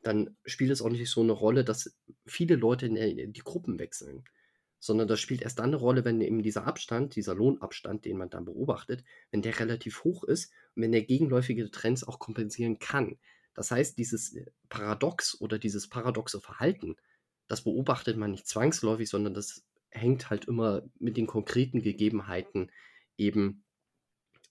dann 0.04 0.38
spielt 0.46 0.70
es 0.70 0.84
auch 0.84 0.90
nicht 0.90 1.10
so 1.10 1.24
eine 1.24 1.32
Rolle, 1.32 1.64
dass 1.64 1.98
viele 2.28 2.56
Leute 2.56 2.86
in, 2.86 2.94
der, 2.94 3.08
die 3.16 3.42
Gruppen 3.44 3.80
wechseln. 3.80 4.24
Sondern 4.80 5.08
das 5.08 5.20
spielt 5.20 5.42
erst 5.42 5.58
dann 5.58 5.70
eine 5.70 5.78
Rolle, 5.78 6.06
wenn 6.06 6.22
eben 6.22 6.44
dieser 6.44 6.68
Abstand, 6.68 7.16
dieser 7.16 7.34
Lohnabstand, 7.34 8.06
den 8.06 8.18
man 8.18 8.30
dann 8.30 8.46
beobachtet, 8.46 9.04
wenn 9.32 9.42
der 9.42 9.60
relativ 9.60 10.04
hoch 10.04 10.24
ist 10.24 10.54
und 10.76 10.84
wenn 10.84 10.92
der 10.92 11.02
gegenläufige 11.02 11.72
Trends 11.72 12.04
auch 12.04 12.20
kompensieren 12.20 12.78
kann. 12.78 13.18
Das 13.56 13.72
heißt, 13.72 13.98
dieses 13.98 14.36
äh, 14.36 14.46
Paradox 14.70 15.40
oder 15.42 15.58
dieses 15.58 15.90
paradoxe 15.90 16.40
Verhalten, 16.40 16.96
das 17.48 17.64
beobachtet 17.64 18.18
man 18.18 18.32
nicht 18.32 18.48
zwangsläufig, 18.48 19.10
sondern 19.10 19.34
das 19.34 19.64
hängt 19.90 20.30
halt 20.30 20.46
immer 20.46 20.84
mit 21.00 21.18
den 21.18 21.26
konkreten 21.26 21.82
Gegebenheiten 21.82 22.72
eben, 23.18 23.64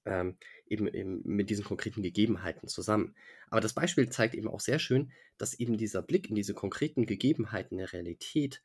ähm, 0.04 0.38
eben, 0.66 0.88
eben 0.88 1.22
mit 1.24 1.50
diesen 1.50 1.64
konkreten 1.64 2.02
Gegebenheiten 2.02 2.66
zusammen. 2.68 3.14
Aber 3.48 3.60
das 3.60 3.74
Beispiel 3.74 4.08
zeigt 4.08 4.34
eben 4.34 4.48
auch 4.48 4.60
sehr 4.60 4.78
schön, 4.78 5.12
dass 5.38 5.54
eben 5.54 5.76
dieser 5.76 6.02
Blick 6.02 6.28
in 6.28 6.34
diese 6.34 6.54
konkreten 6.54 7.06
Gegebenheiten 7.06 7.76
der 7.76 7.92
Realität 7.92 8.62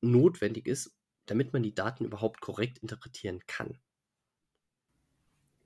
notwendig 0.00 0.66
ist, 0.66 0.94
damit 1.26 1.52
man 1.52 1.62
die 1.62 1.74
Daten 1.74 2.04
überhaupt 2.04 2.40
korrekt 2.40 2.78
interpretieren 2.78 3.40
kann. 3.46 3.78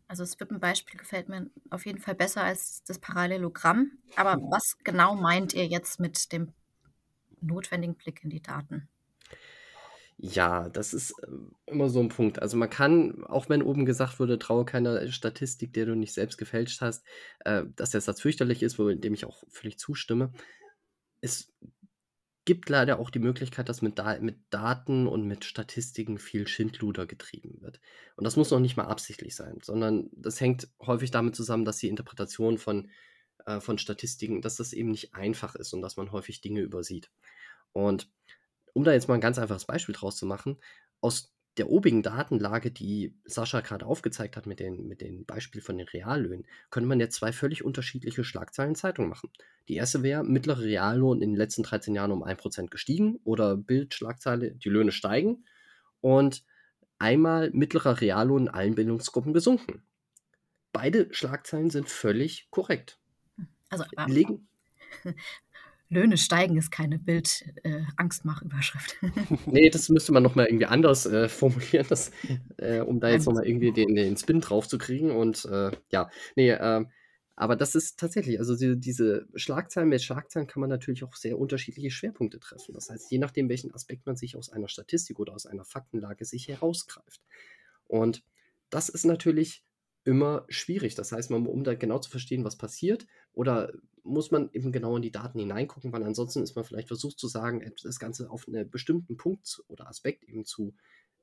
Also 0.09 0.23
das 0.23 0.37
Beispiel 0.37 0.99
gefällt 0.99 1.29
mir 1.29 1.51
auf 1.71 1.85
jeden 1.85 1.99
Fall 1.99 2.15
besser 2.15 2.43
als 2.45 2.85
das 2.85 2.99
Parallelogramm. 2.99 3.93
Aber 4.15 4.41
was 4.51 4.79
genau 4.85 5.17
meint 5.17 5.53
ihr 5.53 5.67
jetzt 5.67 5.99
mit 5.99 6.33
dem 6.33 6.53
notwendigen 7.41 7.97
Blick 7.97 8.23
in 8.23 8.31
die 8.31 8.43
Daten? 8.43 8.89
Ja, 10.19 10.71
das 10.71 10.95
ist 10.95 11.15
ähm, 11.27 11.53
immer 11.67 11.91
so 11.91 12.01
ein 12.01 12.09
Punkt. 12.09 12.41
Also 12.41 12.57
man 12.57 12.71
kann, 12.71 13.25
auch 13.25 13.51
wenn 13.51 13.63
oben 13.63 13.85
gesagt 13.85 14.19
wurde, 14.19 14.39
traue 14.39 14.65
keiner 14.65 15.07
Statistik, 15.13 15.75
der 15.75 15.87
du 15.87 15.95
nicht 15.95 16.15
selbst 16.15 16.39
gefälscht 16.39 16.81
hast, 16.81 17.05
äh, 17.41 17.65
dass 17.77 17.91
der 17.91 18.01
Satz 18.01 18.23
fürchterlich 18.23 18.63
ist, 18.63 18.79
wo 18.79 18.91
dem 18.91 19.13
ich 19.13 19.27
auch 19.27 19.43
völlig 19.49 19.79
zustimme. 19.79 20.33
Es 21.21 21.53
gibt 22.47 22.71
leider 22.71 22.99
auch 23.00 23.11
die 23.11 23.19
Möglichkeit, 23.19 23.69
dass 23.69 23.83
mit, 23.83 23.99
da 23.99 24.19
mit 24.21 24.38
Daten 24.50 25.07
und 25.09 25.26
mit 25.26 25.45
Statistiken 25.45 26.19
viel 26.19 26.47
Schindluder 26.49 27.05
getrieben 27.05 27.61
wird. 27.61 27.81
Und 28.17 28.25
das 28.25 28.37
muss 28.37 28.50
noch 28.50 28.61
nicht 28.61 28.76
mal 28.76 28.87
absichtlich 28.87 29.35
sein, 29.35 29.59
sondern 29.62 30.09
das 30.12 30.41
hängt 30.41 30.69
häufig 30.81 31.11
damit 31.11 31.35
zusammen, 31.35 31.65
dass 31.65 31.79
die 31.79 31.88
Interpretation 31.88 32.57
von, 32.57 32.88
äh, 33.47 33.61
von 33.61 33.79
Statistiken, 33.79 34.43
dass 34.43 34.57
das 34.57 34.73
eben 34.73 34.91
nicht 34.91 35.15
einfach 35.15 35.57
ist 35.57 35.75
und 35.75 35.83
dass 35.83 35.97
man 35.97 36.12
häufig 36.12 36.41
Dinge 36.41 36.61
übersieht. 36.61 37.11
Und 37.73 38.09
um 38.75 38.85
da 38.85 38.93
jetzt 38.93 39.09
mal 39.09 39.15
ein 39.15 39.21
ganz 39.21 39.38
einfaches 39.38 39.65
Beispiel 39.65 39.95
draus 39.95 40.17
zu 40.17 40.25
machen, 40.25 40.59
aus 41.00 41.36
der 41.57 41.71
obigen 41.71 42.03
Datenlage, 42.03 42.71
die 42.71 43.15
Sascha 43.25 43.61
gerade 43.61 43.87
aufgezeigt 43.87 44.37
hat 44.37 44.47
mit 44.47 44.61
den, 44.61 44.87
mit 44.87 45.01
den 45.01 45.25
Beispielen 45.25 45.65
von 45.65 45.79
den 45.79 45.89
Reallöhnen, 45.89 46.47
könnte 46.71 46.89
man 46.89 47.01
jetzt 47.01 47.17
zwei 47.17 47.33
völlig 47.33 47.65
unterschiedliche 47.65 48.25
Schlagzeilen 48.25 48.75
Zeitung 48.75 49.09
machen. 49.09 49.31
Die 49.69 49.77
erste 49.77 50.03
wäre, 50.03 50.23
mittlere 50.23 50.62
Reallohn 50.62 51.23
in 51.23 51.31
den 51.31 51.37
letzten 51.37 51.62
13 51.62 51.95
Jahren 51.95 52.12
um 52.12 52.23
1% 52.23 52.69
gestiegen 52.69 53.19
oder 53.25 53.57
Bildschlagzeile, 53.57 54.53
die 54.53 54.69
Löhne 54.69 54.92
steigen 54.92 55.45
und 56.01 56.45
einmal 56.99 57.51
mittlerer 57.53 58.01
Reallohn 58.01 58.42
in 58.42 58.49
allen 58.49 58.75
Bildungsgruppen 58.75 59.33
gesunken. 59.33 59.83
Beide 60.73 61.09
Schlagzeilen 61.12 61.71
sind 61.71 61.88
völlig 61.88 62.51
korrekt. 62.51 62.99
Also, 63.71 63.85
Legen, 64.07 64.47
Löhne 65.88 66.16
steigen 66.16 66.57
ist 66.57 66.70
keine 66.70 66.99
Bild-Angstmach-Überschrift. 66.99 68.96
Äh, 69.03 69.11
nee, 69.46 69.70
das 69.70 69.88
müsste 69.88 70.12
man 70.12 70.22
nochmal 70.22 70.46
irgendwie 70.46 70.66
anders 70.66 71.07
äh, 71.07 71.29
formulieren, 71.29 71.87
das, 71.88 72.11
äh, 72.57 72.81
um 72.81 73.01
da 73.01 73.09
jetzt 73.11 73.27
nochmal 73.27 73.46
irgendwie 73.46 73.72
den, 73.72 73.94
den 73.94 74.16
Spin 74.16 74.40
drauf 74.40 74.66
zu 74.68 74.79
kriegen. 74.79 75.11
Und 75.12 75.44
äh, 75.44 75.70
ja, 75.90 76.11
nee, 76.35 76.51
ähm, 76.51 76.88
aber 77.37 77.55
das 77.55 77.75
ist 77.75 78.01
tatsächlich, 78.01 78.38
also 78.38 78.57
die, 78.57 78.81
diese 78.81 79.27
Schlagzeilen, 79.35 79.90
mit 79.90 80.03
Schlagzeilen 80.03 80.46
kann 80.46 80.61
man 80.61 80.70
natürlich 80.70 81.05
auch 81.05 81.14
sehr 81.14 81.38
unterschiedliche 81.38 81.90
Schwerpunkte 81.90 82.40
treffen. 82.40 82.72
Das 82.72 82.88
heißt, 82.88 83.11
je 83.11 83.18
nachdem, 83.18 83.51
welchen 83.51 83.75
Aspekt 83.75 84.07
man 84.07 84.16
sich 84.16 84.37
aus 84.37 84.51
einer 84.51 84.68
Statistik 84.68 85.18
oder 85.18 85.35
aus 85.35 85.44
einer 85.44 85.66
Faktenlage 85.66 86.25
sich 86.25 86.49
herausgreift. 86.49 87.20
Und 87.87 88.25
das 88.70 88.88
ist 88.88 89.05
natürlich 89.05 89.65
immer 90.07 90.45
schwierig. 90.49 90.95
Das 90.95 91.11
heißt, 91.11 91.31
man, 91.31 91.47
um 91.47 91.64
da 91.64 91.75
genau 91.75 91.99
zu 91.99 92.11
verstehen, 92.11 92.45
was 92.45 92.57
passiert, 92.57 93.07
oder 93.33 93.73
muss 94.05 94.31
man 94.31 94.49
eben 94.53 94.71
genau 94.71 94.97
in 94.97 95.03
die 95.03 95.11
Daten 95.11 95.40
hineingucken, 95.40 95.92
weil 95.92 96.05
ansonsten 96.05 96.42
ist 96.42 96.55
man 96.55 96.64
vielleicht 96.64 96.88
versucht 96.88 97.19
zu 97.19 97.27
sagen, 97.27 97.69
das 97.83 97.99
Ganze 97.99 98.31
auf 98.31 98.47
einen 98.47 98.71
bestimmten 98.71 99.16
Punkt 99.16 99.62
oder 99.66 99.88
Aspekt 99.88 100.23
eben 100.25 100.45
zu 100.45 100.75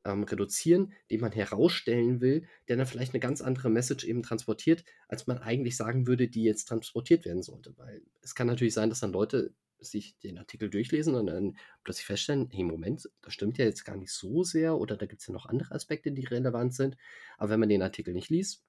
ähm, 0.06 0.24
reduzieren, 0.24 0.92
den 1.10 1.22
man 1.22 1.32
herausstellen 1.32 2.20
will, 2.20 2.46
der 2.68 2.76
dann 2.76 2.86
vielleicht 2.86 3.14
eine 3.14 3.22
ganz 3.22 3.42
andere 3.42 3.70
Message 3.70 4.04
eben 4.04 4.22
transportiert, 4.22 4.84
als 5.08 5.28
man 5.28 5.38
eigentlich 5.38 5.78
sagen 5.78 6.06
würde, 6.06 6.28
die 6.28 6.44
jetzt 6.44 6.66
transportiert 6.66 7.24
werden 7.24 7.42
sollte. 7.42 7.74
Weil 7.78 8.02
es 8.22 8.36
kann 8.36 8.48
natürlich 8.48 8.74
sein, 8.74 8.90
dass 8.90 9.00
dann 9.00 9.14
Leute 9.14 9.54
sich 9.80 10.18
den 10.20 10.38
Artikel 10.38 10.70
durchlesen 10.70 11.16
und 11.16 11.28
dann 11.28 11.58
plötzlich 11.84 12.06
feststellen, 12.06 12.50
hey, 12.52 12.64
Moment, 12.64 13.10
das 13.22 13.34
stimmt 13.34 13.58
ja 13.58 13.66
jetzt 13.66 13.86
gar 13.86 13.98
nicht 13.98 14.12
so 14.12 14.44
sehr 14.44 14.78
oder 14.78 14.98
da 14.98 15.06
gibt 15.06 15.22
es 15.22 15.28
ja 15.28 15.34
noch 15.34 15.46
andere 15.46 15.74
Aspekte, 15.74 16.12
die 16.12 16.26
relevant 16.26 16.74
sind. 16.74 16.98
Aber 17.38 17.52
wenn 17.52 17.60
man 17.60 17.70
den 17.70 17.82
Artikel 17.82 18.14
nicht 18.14 18.30
liest, 18.30 18.64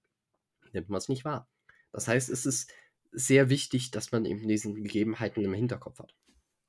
nimmt 0.75 0.89
man 0.89 0.99
es 0.99 1.09
nicht 1.09 1.25
wahr. 1.25 1.49
Das 1.93 2.09
heißt, 2.09 2.29
es 2.29 2.47
ist 2.47 2.71
sehr 3.13 3.49
wichtig, 3.49 3.91
dass 3.91 4.13
man 4.13 4.25
eben 4.25 4.47
diesen 4.47 4.75
Gegebenheiten 4.75 5.45
im 5.45 5.55
Hinterkopf 5.55 6.01
hat. 6.01 6.15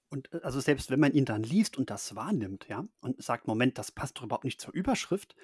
Und 0.10 0.32
äh, 0.34 0.40
also 0.44 0.60
selbst 0.60 0.92
wenn 0.92 1.00
man 1.00 1.14
ihn 1.14 1.26
dann 1.26 1.44
liest 1.44 1.78
und 1.78 1.90
das 1.90 2.16
wahrnimmt, 2.16 2.68
ja, 2.70 2.88
und 3.02 3.22
sagt, 3.22 3.48
Moment, 3.48 3.78
das 3.78 3.92
passt 3.92 4.18
doch 4.18 4.24
überhaupt 4.24 4.46
nicht 4.46 4.62
zur 4.62 4.74
Überschrift, 4.74 5.36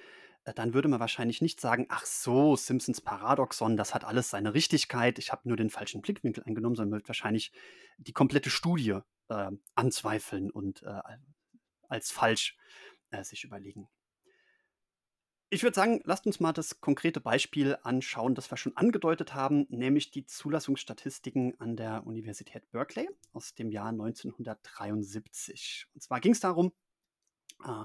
äh, 0.44 0.54
dann 0.54 0.74
würde 0.74 0.88
man 0.88 1.00
wahrscheinlich 1.00 1.42
nicht 1.42 1.60
sagen, 1.60 1.86
ach 1.88 2.06
so, 2.06 2.56
Simpsons 2.56 3.00
Paradoxon, 3.00 3.76
das 3.76 3.94
hat 3.94 4.04
alles 4.04 4.30
seine 4.30 4.54
Richtigkeit, 4.54 5.18
ich 5.18 5.32
habe 5.32 5.48
nur 5.48 5.56
den 5.56 5.70
falschen 5.70 6.02
Blickwinkel 6.02 6.44
eingenommen, 6.44 6.76
sondern 6.76 6.98
wird 6.98 7.08
wahrscheinlich 7.08 7.52
die 7.98 8.12
komplette 8.12 8.50
Studie 8.50 8.98
äh, 9.28 9.50
anzweifeln 9.74 10.50
und 10.50 10.82
äh, 10.82 11.00
als 11.88 12.10
falsch 12.10 12.56
äh, 13.10 13.22
sich 13.24 13.44
überlegen. 13.44 13.88
Ich 15.54 15.62
würde 15.62 15.74
sagen, 15.74 16.00
lasst 16.04 16.24
uns 16.24 16.40
mal 16.40 16.54
das 16.54 16.80
konkrete 16.80 17.20
Beispiel 17.20 17.76
anschauen, 17.82 18.34
das 18.34 18.50
wir 18.50 18.56
schon 18.56 18.74
angedeutet 18.74 19.34
haben, 19.34 19.66
nämlich 19.68 20.10
die 20.10 20.24
Zulassungsstatistiken 20.24 21.60
an 21.60 21.76
der 21.76 22.06
Universität 22.06 22.70
Berkeley 22.70 23.06
aus 23.34 23.54
dem 23.54 23.70
Jahr 23.70 23.88
1973. 23.88 25.88
Und 25.92 26.02
zwar 26.02 26.20
ging 26.20 26.32
es 26.32 26.40
darum, 26.40 26.72
äh, 27.62 27.84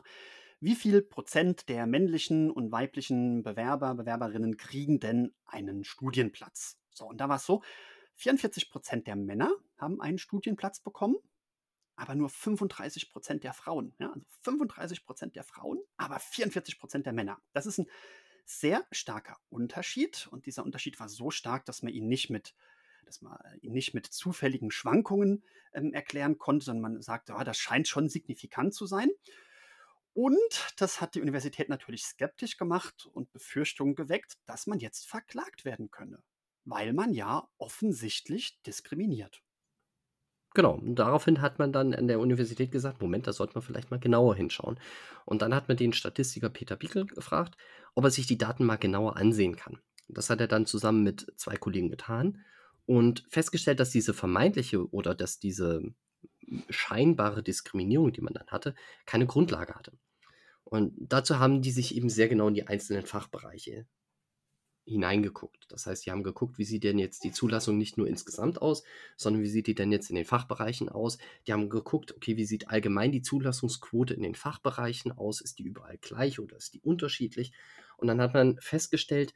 wie 0.61 0.75
viel 0.75 1.01
Prozent 1.01 1.67
der 1.67 1.87
männlichen 1.87 2.51
und 2.51 2.71
weiblichen 2.71 3.43
Bewerber, 3.43 3.95
Bewerberinnen 3.95 4.55
kriegen 4.55 5.01
denn 5.01 5.33
einen 5.45 5.83
Studienplatz? 5.83 6.79
So, 6.91 7.05
und 7.05 7.19
da 7.19 7.27
war 7.27 7.35
es 7.35 7.45
so, 7.45 7.63
44 8.15 8.69
Prozent 8.69 9.07
der 9.07 9.17
Männer 9.17 9.51
haben 9.77 9.99
einen 9.99 10.19
Studienplatz 10.19 10.79
bekommen 10.79 11.17
aber 11.97 12.15
nur 12.15 12.29
35 12.29 13.09
Prozent 13.09 13.43
der 13.43 13.53
Frauen. 13.53 13.93
Ja? 13.99 14.13
Also 14.13 14.25
35 14.43 15.03
Prozent 15.03 15.35
der 15.35 15.43
Frauen, 15.43 15.79
aber 15.97 16.19
44 16.19 16.79
Prozent 16.79 17.05
der 17.05 17.13
Männer. 17.13 17.41
Das 17.51 17.65
ist 17.65 17.79
ein 17.79 17.87
sehr 18.45 18.85
starker 18.91 19.37
Unterschied 19.49 20.27
und 20.31 20.45
dieser 20.45 20.63
Unterschied 20.63 20.99
war 20.99 21.09
so 21.09 21.31
stark, 21.31 21.65
dass 21.65 21.83
man 21.83 21.91
ihn 21.91 22.07
nicht 22.07 22.29
mit 22.29 22.55
dass 23.05 23.21
man 23.21 23.37
ihn 23.61 23.71
nicht 23.71 23.93
mit 23.93 24.05
zufälligen 24.05 24.69
Schwankungen 24.69 25.41
ähm, 25.71 25.93
erklären 25.93 26.37
konnte, 26.37 26.65
sondern 26.65 26.93
man 26.93 27.01
sagte, 27.01 27.35
oh, 27.39 27.43
das 27.43 27.57
scheint 27.57 27.87
schon 27.87 28.09
signifikant 28.09 28.73
zu 28.73 28.85
sein. 28.85 29.09
Und 30.11 30.73
das 30.75 30.99
hat 30.99 31.15
die 31.15 31.21
Universität 31.21 31.69
natürlich 31.69 32.03
skeptisch 32.03 32.57
gemacht 32.57 33.07
und 33.13 33.31
Befürchtungen 33.31 33.95
geweckt, 33.95 34.37
dass 34.45 34.67
man 34.67 34.79
jetzt 34.79 35.07
verklagt 35.07 35.63
werden 35.63 35.89
könne, 35.89 36.21
weil 36.65 36.91
man 36.91 37.13
ja 37.13 37.47
offensichtlich 37.57 38.61
diskriminiert. 38.63 39.41
Genau, 40.57 40.71
und 40.73 40.95
daraufhin 40.95 41.41
hat 41.41 41.59
man 41.59 41.71
dann 41.71 41.93
an 41.93 42.07
der 42.07 42.19
Universität 42.19 42.71
gesagt, 42.71 42.99
Moment, 42.99 43.27
da 43.27 43.31
sollte 43.31 43.53
man 43.53 43.61
vielleicht 43.61 43.91
mal 43.91 43.99
genauer 43.99 44.33
hinschauen. 44.33 44.79
Und 45.23 45.43
dann 45.43 45.53
hat 45.53 45.67
man 45.67 45.77
den 45.77 45.93
Statistiker 45.93 46.49
Peter 46.49 46.75
Bickel 46.75 47.05
gefragt, 47.05 47.55
ob 47.93 48.05
er 48.05 48.09
sich 48.09 48.25
die 48.25 48.39
Daten 48.39 48.65
mal 48.65 48.77
genauer 48.77 49.17
ansehen 49.17 49.55
kann. 49.55 49.77
Das 50.07 50.31
hat 50.31 50.41
er 50.41 50.47
dann 50.47 50.65
zusammen 50.65 51.03
mit 51.03 51.31
zwei 51.35 51.57
Kollegen 51.57 51.91
getan 51.91 52.43
und 52.87 53.23
festgestellt, 53.29 53.79
dass 53.79 53.91
diese 53.91 54.15
vermeintliche 54.15 54.89
oder 54.91 55.13
dass 55.13 55.37
diese 55.37 55.83
scheinbare 56.71 57.43
Diskriminierung, 57.43 58.11
die 58.11 58.21
man 58.21 58.33
dann 58.33 58.47
hatte, 58.47 58.73
keine 59.05 59.27
Grundlage 59.27 59.75
hatte. 59.75 59.91
Und 60.63 60.95
dazu 60.97 61.37
haben 61.37 61.61
die 61.61 61.69
sich 61.69 61.95
eben 61.95 62.09
sehr 62.09 62.29
genau 62.29 62.47
in 62.47 62.55
die 62.55 62.65
einzelnen 62.65 63.05
Fachbereiche 63.05 63.85
hineingeguckt. 64.87 65.65
Das 65.69 65.85
heißt, 65.85 66.05
die 66.05 66.11
haben 66.11 66.23
geguckt, 66.23 66.57
wie 66.57 66.63
sieht 66.63 66.83
denn 66.83 66.97
jetzt 66.97 67.23
die 67.23 67.31
Zulassung 67.31 67.77
nicht 67.77 67.97
nur 67.97 68.07
insgesamt 68.07 68.61
aus, 68.61 68.83
sondern 69.17 69.43
wie 69.43 69.49
sieht 69.49 69.67
die 69.67 69.75
denn 69.75 69.91
jetzt 69.91 70.09
in 70.09 70.15
den 70.15 70.25
Fachbereichen 70.25 70.87
aus. 70.89 71.17
Die 71.45 71.53
haben 71.53 71.69
geguckt, 71.69 72.15
okay, 72.15 72.37
wie 72.37 72.45
sieht 72.45 72.69
allgemein 72.69 73.11
die 73.11 73.21
Zulassungsquote 73.21 74.13
in 74.13 74.23
den 74.23 74.35
Fachbereichen 74.35 75.11
aus? 75.11 75.41
Ist 75.41 75.59
die 75.59 75.63
überall 75.63 75.97
gleich 75.97 76.39
oder 76.39 76.55
ist 76.55 76.73
die 76.73 76.81
unterschiedlich? 76.81 77.51
Und 77.97 78.07
dann 78.07 78.21
hat 78.21 78.33
man 78.33 78.57
festgestellt, 78.59 79.33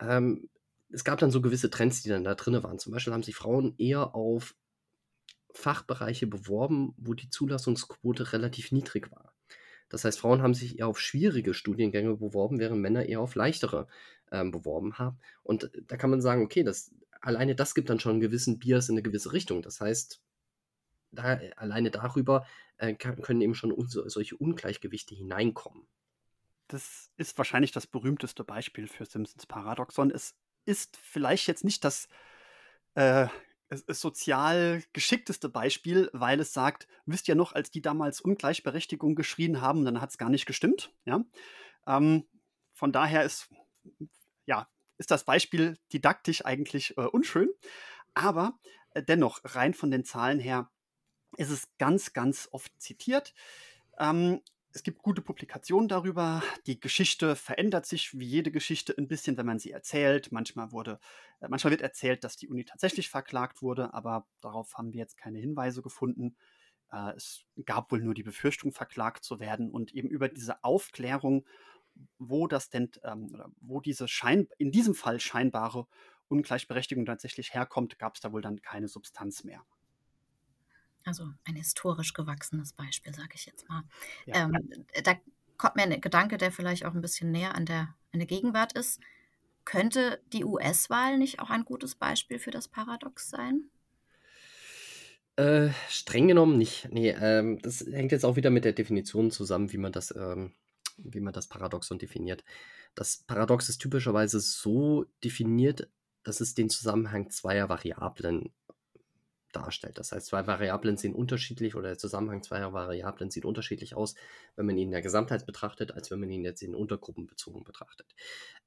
ähm, 0.00 0.48
es 0.90 1.04
gab 1.04 1.18
dann 1.18 1.30
so 1.30 1.40
gewisse 1.40 1.70
Trends, 1.70 2.02
die 2.02 2.08
dann 2.08 2.24
da 2.24 2.34
drin 2.34 2.62
waren. 2.62 2.78
Zum 2.78 2.92
Beispiel 2.92 3.12
haben 3.12 3.22
sich 3.22 3.34
Frauen 3.34 3.74
eher 3.78 4.14
auf 4.14 4.54
Fachbereiche 5.52 6.26
beworben, 6.26 6.94
wo 6.96 7.14
die 7.14 7.28
Zulassungsquote 7.28 8.32
relativ 8.32 8.72
niedrig 8.72 9.10
war. 9.10 9.34
Das 9.92 10.06
heißt, 10.06 10.18
Frauen 10.18 10.40
haben 10.40 10.54
sich 10.54 10.78
eher 10.78 10.86
auf 10.86 10.98
schwierige 10.98 11.52
Studiengänge 11.52 12.16
beworben, 12.16 12.58
während 12.58 12.80
Männer 12.80 13.04
eher 13.04 13.20
auf 13.20 13.34
leichtere 13.34 13.88
ähm, 14.32 14.50
beworben 14.50 14.98
haben. 14.98 15.18
Und 15.44 15.70
da 15.86 15.96
kann 15.96 16.10
man 16.10 16.20
sagen, 16.20 16.42
okay, 16.42 16.64
das, 16.64 16.92
alleine 17.20 17.54
das 17.54 17.74
gibt 17.74 17.90
dann 17.90 18.00
schon 18.00 18.12
einen 18.12 18.20
gewissen 18.20 18.58
Bias 18.58 18.88
in 18.88 18.94
eine 18.94 19.02
gewisse 19.02 19.32
Richtung. 19.32 19.62
Das 19.62 19.80
heißt, 19.80 20.20
da, 21.12 21.38
alleine 21.56 21.90
darüber 21.90 22.46
äh, 22.78 22.94
können 22.94 23.42
eben 23.42 23.54
schon 23.54 23.70
un 23.70 23.86
solche 23.88 24.36
Ungleichgewichte 24.36 25.14
hineinkommen. 25.14 25.86
Das 26.68 27.10
ist 27.18 27.36
wahrscheinlich 27.36 27.72
das 27.72 27.86
berühmteste 27.86 28.44
Beispiel 28.44 28.88
für 28.88 29.04
Simpsons 29.04 29.46
Paradoxon. 29.46 30.10
Es 30.10 30.34
ist 30.64 30.96
vielleicht 30.96 31.46
jetzt 31.46 31.64
nicht 31.64 31.84
das 31.84 32.08
äh, 32.94 33.28
sozial 33.88 34.82
geschickteste 34.92 35.48
Beispiel, 35.48 36.08
weil 36.12 36.40
es 36.40 36.52
sagt, 36.52 36.88
wisst 37.04 37.28
ihr 37.28 37.34
noch, 37.34 37.52
als 37.52 37.70
die 37.70 37.82
damals 37.82 38.20
Ungleichberechtigung 38.20 39.14
geschrien 39.14 39.60
haben, 39.60 39.84
dann 39.84 40.00
hat 40.00 40.10
es 40.10 40.18
gar 40.18 40.30
nicht 40.30 40.46
gestimmt. 40.46 40.92
Ja? 41.04 41.24
Ähm, 41.86 42.24
von 42.72 42.92
daher 42.92 43.24
ist, 43.24 43.50
ja, 44.46 44.68
ist 44.98 45.10
das 45.10 45.24
Beispiel 45.24 45.78
didaktisch 45.92 46.44
eigentlich 46.44 46.96
äh, 46.96 47.02
unschön, 47.02 47.50
aber 48.14 48.58
äh, 48.90 49.02
dennoch, 49.02 49.40
rein 49.44 49.74
von 49.74 49.90
den 49.90 50.04
Zahlen 50.04 50.38
her, 50.38 50.70
ist 51.36 51.50
es 51.50 51.68
ganz, 51.78 52.12
ganz 52.12 52.48
oft 52.52 52.72
zitiert. 52.80 53.34
Ähm, 53.98 54.40
es 54.74 54.82
gibt 54.82 55.02
gute 55.02 55.20
Publikationen 55.20 55.88
darüber. 55.88 56.42
Die 56.66 56.80
Geschichte 56.80 57.36
verändert 57.36 57.84
sich 57.84 58.18
wie 58.18 58.24
jede 58.24 58.50
Geschichte 58.50 58.94
ein 58.96 59.06
bisschen, 59.06 59.36
wenn 59.36 59.46
man 59.46 59.58
sie 59.58 59.70
erzählt. 59.70 60.32
Manchmal 60.32 60.72
wurde, 60.72 60.98
äh, 61.40 61.48
manchmal 61.48 61.72
wird 61.72 61.82
erzählt, 61.82 62.24
dass 62.24 62.36
die 62.36 62.48
Uni 62.48 62.64
tatsächlich 62.64 63.10
verklagt 63.10 63.60
wurde, 63.60 63.92
aber 63.92 64.26
darauf 64.40 64.76
haben 64.78 64.92
wir 64.92 65.00
jetzt 65.00 65.18
keine 65.18 65.38
Hinweise 65.38 65.82
gefunden. 65.82 66.36
Äh, 66.90 67.12
es 67.16 67.44
gab 67.66 67.92
wohl 67.92 68.00
nur 68.00 68.14
die 68.14 68.22
Befürchtung, 68.22 68.72
verklagt 68.72 69.24
zu 69.24 69.40
werden 69.40 69.70
und 69.70 69.92
eben 69.92 70.08
über 70.08 70.28
diese 70.28 70.64
Aufklärung, 70.64 71.46
wo 72.18 72.46
das 72.46 72.70
denn, 72.70 72.90
ähm, 73.04 73.30
oder 73.32 73.50
wo 73.60 73.80
diese 73.80 74.08
Schein, 74.08 74.48
in 74.58 74.70
diesem 74.70 74.94
Fall 74.94 75.20
scheinbare 75.20 75.86
Ungleichberechtigung 76.28 77.04
tatsächlich 77.04 77.54
herkommt, 77.54 77.98
gab 77.98 78.14
es 78.14 78.20
da 78.20 78.32
wohl 78.32 78.42
dann 78.42 78.62
keine 78.62 78.88
Substanz 78.88 79.44
mehr. 79.44 79.64
Also 81.04 81.28
ein 81.44 81.56
historisch 81.56 82.14
gewachsenes 82.14 82.72
Beispiel, 82.72 83.14
sage 83.14 83.34
ich 83.34 83.46
jetzt 83.46 83.68
mal. 83.68 83.82
Ja. 84.26 84.44
Ähm, 84.44 84.86
da 85.02 85.14
kommt 85.56 85.76
mir 85.76 85.82
ein 85.82 86.00
Gedanke, 86.00 86.38
der 86.38 86.52
vielleicht 86.52 86.84
auch 86.84 86.94
ein 86.94 87.00
bisschen 87.00 87.30
näher 87.30 87.54
an 87.54 87.66
der, 87.66 87.94
an 88.12 88.20
der 88.20 88.26
Gegenwart 88.26 88.72
ist. 88.72 89.00
Könnte 89.64 90.20
die 90.32 90.44
US-Wahl 90.44 91.18
nicht 91.18 91.40
auch 91.40 91.50
ein 91.50 91.64
gutes 91.64 91.94
Beispiel 91.94 92.38
für 92.38 92.50
das 92.50 92.68
Paradox 92.68 93.30
sein? 93.30 93.70
Äh, 95.36 95.70
streng 95.88 96.28
genommen 96.28 96.58
nicht. 96.58 96.88
Nee, 96.90 97.10
ähm, 97.10 97.58
das 97.62 97.80
hängt 97.80 98.12
jetzt 98.12 98.24
auch 98.24 98.36
wieder 98.36 98.50
mit 98.50 98.64
der 98.64 98.72
Definition 98.72 99.30
zusammen, 99.30 99.72
wie 99.72 99.78
man 99.78 99.92
das, 99.92 100.14
ähm, 100.14 100.52
wie 100.98 101.20
man 101.20 101.32
das 101.32 101.48
Paradoxon 101.48 101.98
definiert. 101.98 102.44
Das 102.94 103.24
Paradox 103.26 103.68
ist 103.68 103.78
typischerweise 103.78 104.40
so 104.40 105.06
definiert, 105.24 105.88
dass 106.22 106.40
es 106.40 106.54
den 106.54 106.70
Zusammenhang 106.70 107.30
zweier 107.30 107.68
Variablen 107.68 108.52
darstellt. 109.52 109.98
Das 109.98 110.12
heißt, 110.12 110.26
zwei 110.26 110.46
Variablen 110.46 110.96
sehen 110.96 111.14
unterschiedlich 111.14 111.74
oder 111.74 111.88
der 111.88 111.98
Zusammenhang 111.98 112.42
zweier 112.42 112.72
Variablen 112.72 113.30
sieht 113.30 113.44
unterschiedlich 113.44 113.94
aus, 113.94 114.14
wenn 114.56 114.66
man 114.66 114.76
ihn 114.76 114.88
in 114.88 114.92
der 114.92 115.02
Gesamtheit 115.02 115.46
betrachtet, 115.46 115.92
als 115.92 116.10
wenn 116.10 116.20
man 116.20 116.30
ihn 116.30 116.44
jetzt 116.44 116.62
in 116.62 116.74
Untergruppen 116.74 117.26
bezogen 117.26 117.62
betrachtet. 117.64 118.06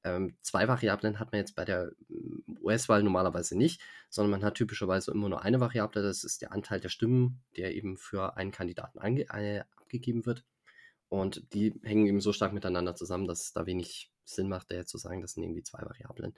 Ähm, 0.04 0.36
zwei 0.42 0.68
Variablen 0.68 1.18
hat 1.18 1.32
man 1.32 1.40
jetzt 1.40 1.56
bei 1.56 1.64
der 1.64 1.92
mm, 2.08 2.58
US-Wahl 2.62 3.02
normalerweise 3.02 3.56
nicht, 3.56 3.80
sondern 4.08 4.30
man 4.40 4.44
hat 4.44 4.54
typischerweise 4.54 5.10
immer 5.10 5.28
nur 5.28 5.42
eine 5.42 5.60
Variable, 5.60 6.02
das 6.02 6.24
ist 6.24 6.42
der 6.42 6.52
Anteil 6.52 6.80
der 6.80 6.88
Stimmen, 6.88 7.42
der 7.56 7.74
eben 7.74 7.96
für 7.96 8.36
einen 8.36 8.52
Kandidaten 8.52 8.98
äh, 8.98 9.64
abgegeben 9.76 10.26
wird. 10.26 10.44
Und 11.20 11.52
die 11.54 11.78
hängen 11.82 12.06
eben 12.06 12.20
so 12.20 12.32
stark 12.32 12.52
miteinander 12.52 12.94
zusammen, 12.94 13.26
dass 13.26 13.42
es 13.42 13.52
da 13.52 13.66
wenig 13.66 14.10
Sinn 14.24 14.48
macht, 14.48 14.70
da 14.70 14.76
jetzt 14.76 14.90
zu 14.90 14.98
sagen, 14.98 15.22
das 15.22 15.32
sind 15.32 15.44
irgendwie 15.44 15.62
zwei 15.62 15.82
Variablen. 15.82 16.34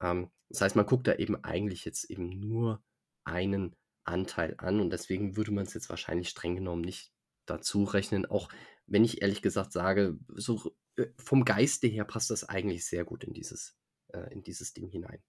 Ähm, 0.00 0.30
das 0.48 0.60
heißt, 0.62 0.76
man 0.76 0.86
guckt 0.86 1.06
da 1.06 1.14
eben 1.14 1.42
eigentlich 1.44 1.84
jetzt 1.84 2.10
eben 2.10 2.28
nur 2.28 2.82
einen 3.24 3.74
Anteil 4.04 4.54
an 4.58 4.80
und 4.80 4.90
deswegen 4.90 5.36
würde 5.36 5.52
man 5.52 5.64
es 5.64 5.74
jetzt 5.74 5.90
wahrscheinlich 5.90 6.28
streng 6.28 6.54
genommen 6.54 6.82
nicht 6.82 7.12
dazu 7.44 7.84
rechnen, 7.84 8.26
auch 8.26 8.48
wenn 8.86 9.04
ich 9.04 9.22
ehrlich 9.22 9.42
gesagt 9.42 9.72
sage, 9.72 10.18
so 10.28 10.74
äh, 10.96 11.06
vom 11.16 11.44
Geiste 11.44 11.86
her 11.86 12.04
passt 12.04 12.30
das 12.30 12.44
eigentlich 12.44 12.86
sehr 12.86 13.04
gut 13.04 13.24
in 13.24 13.32
dieses, 13.32 13.76
äh, 14.08 14.32
in 14.32 14.42
dieses 14.42 14.72
Ding 14.72 14.88
hinein. 14.88 15.22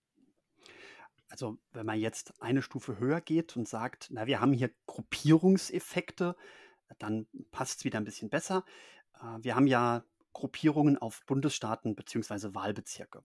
Also 1.29 1.57
wenn 1.71 1.85
man 1.85 1.99
jetzt 1.99 2.33
eine 2.41 2.61
Stufe 2.61 2.99
höher 2.99 3.19
geht 3.19 3.57
und 3.57 3.67
sagt, 3.67 4.07
na, 4.11 4.27
wir 4.27 4.39
haben 4.39 4.53
hier 4.53 4.71
Gruppierungseffekte, 4.85 6.35
dann 6.99 7.27
passt 7.51 7.79
es 7.79 7.85
wieder 7.85 7.99
ein 7.99 8.05
bisschen 8.05 8.29
besser. 8.29 8.63
Äh, 9.15 9.37
wir 9.41 9.55
haben 9.55 9.67
ja 9.67 10.03
Gruppierungen 10.33 10.97
auf 10.97 11.25
Bundesstaaten 11.25 11.95
bzw. 11.95 12.53
Wahlbezirke. 12.53 13.23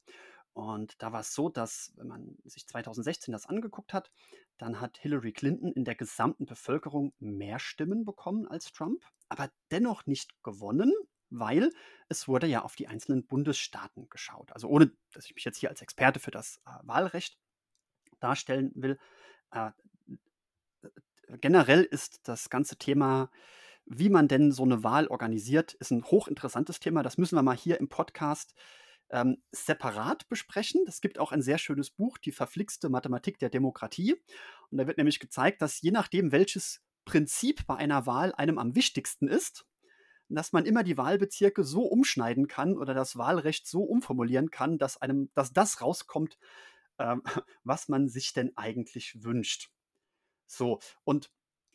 Und 0.54 1.00
da 1.02 1.12
war 1.12 1.20
es 1.20 1.34
so, 1.34 1.48
dass, 1.48 1.92
wenn 1.96 2.08
man 2.08 2.36
sich 2.44 2.66
2016 2.66 3.32
das 3.32 3.46
angeguckt 3.46 3.94
hat, 3.94 4.10
dann 4.58 4.80
hat 4.80 4.98
Hillary 4.98 5.32
Clinton 5.32 5.72
in 5.72 5.84
der 5.84 5.94
gesamten 5.94 6.46
Bevölkerung 6.46 7.14
mehr 7.18 7.58
Stimmen 7.58 8.04
bekommen 8.04 8.46
als 8.46 8.72
Trump, 8.72 9.04
aber 9.28 9.50
dennoch 9.70 10.06
nicht 10.06 10.42
gewonnen, 10.42 10.92
weil 11.30 11.72
es 12.08 12.28
wurde 12.28 12.46
ja 12.46 12.62
auf 12.62 12.76
die 12.76 12.86
einzelnen 12.86 13.26
Bundesstaaten 13.26 14.08
geschaut. 14.10 14.52
Also 14.52 14.68
ohne, 14.68 14.92
dass 15.12 15.24
ich 15.24 15.34
mich 15.34 15.44
jetzt 15.44 15.56
hier 15.56 15.70
als 15.70 15.80
Experte 15.80 16.20
für 16.20 16.30
das 16.30 16.60
äh, 16.66 16.70
Wahlrecht 16.82 17.38
darstellen 18.20 18.72
will. 18.74 18.98
Äh, 19.50 19.70
generell 21.40 21.82
ist 21.82 22.20
das 22.28 22.50
ganze 22.50 22.76
Thema, 22.76 23.30
wie 23.84 24.10
man 24.10 24.28
denn 24.28 24.52
so 24.52 24.62
eine 24.62 24.84
Wahl 24.84 25.08
organisiert, 25.08 25.74
ist 25.74 25.90
ein 25.90 26.04
hochinteressantes 26.04 26.80
Thema. 26.80 27.02
Das 27.02 27.18
müssen 27.18 27.36
wir 27.36 27.42
mal 27.42 27.56
hier 27.56 27.80
im 27.80 27.88
Podcast 27.88 28.54
ähm, 29.10 29.42
separat 29.50 30.28
besprechen. 30.28 30.84
Es 30.86 31.00
gibt 31.00 31.18
auch 31.18 31.32
ein 31.32 31.42
sehr 31.42 31.58
schönes 31.58 31.90
Buch, 31.90 32.18
Die 32.18 32.32
verflixte 32.32 32.88
Mathematik 32.88 33.38
der 33.38 33.50
Demokratie. 33.50 34.14
Und 34.70 34.78
da 34.78 34.86
wird 34.86 34.98
nämlich 34.98 35.20
gezeigt, 35.20 35.62
dass 35.62 35.80
je 35.80 35.90
nachdem, 35.90 36.32
welches 36.32 36.82
Prinzip 37.04 37.66
bei 37.66 37.76
einer 37.76 38.06
Wahl 38.06 38.32
einem 38.34 38.58
am 38.58 38.74
wichtigsten 38.74 39.28
ist, 39.28 39.66
dass 40.28 40.52
man 40.52 40.64
immer 40.64 40.82
die 40.82 40.96
Wahlbezirke 40.96 41.62
so 41.62 41.82
umschneiden 41.82 42.46
kann 42.46 42.78
oder 42.78 42.94
das 42.94 43.16
Wahlrecht 43.16 43.66
so 43.66 43.82
umformulieren 43.82 44.50
kann, 44.50 44.78
dass 44.78 44.96
einem, 44.96 45.30
dass 45.34 45.52
das 45.52 45.80
rauskommt, 45.82 46.38
ähm, 46.98 47.22
was 47.64 47.88
man 47.88 48.08
sich 48.08 48.32
denn 48.32 48.56
eigentlich 48.56 49.22
wünscht. 49.22 49.70
So, 50.52 50.80
und 51.04 51.30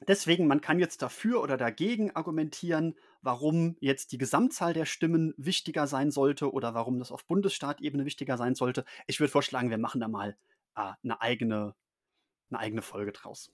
Deswegen, 0.07 0.45
man 0.45 0.61
kann 0.61 0.77
jetzt 0.77 1.01
dafür 1.01 1.41
oder 1.41 1.57
dagegen 1.57 2.15
argumentieren, 2.15 2.93
warum 3.23 3.77
jetzt 3.79 4.11
die 4.11 4.19
Gesamtzahl 4.19 4.73
der 4.73 4.85
Stimmen 4.85 5.33
wichtiger 5.37 5.87
sein 5.87 6.11
sollte 6.11 6.53
oder 6.53 6.75
warum 6.75 6.99
das 6.99 7.11
auf 7.11 7.25
Bundesstaatebene 7.25 8.05
wichtiger 8.05 8.37
sein 8.37 8.53
sollte. 8.53 8.85
Ich 9.07 9.19
würde 9.19 9.31
vorschlagen, 9.31 9.71
wir 9.71 9.79
machen 9.79 9.99
da 9.99 10.07
mal 10.07 10.37
äh, 10.75 10.93
eine, 11.03 11.19
eigene, 11.19 11.73
eine 12.51 12.59
eigene 12.59 12.83
Folge 12.83 13.11
draus. 13.11 13.51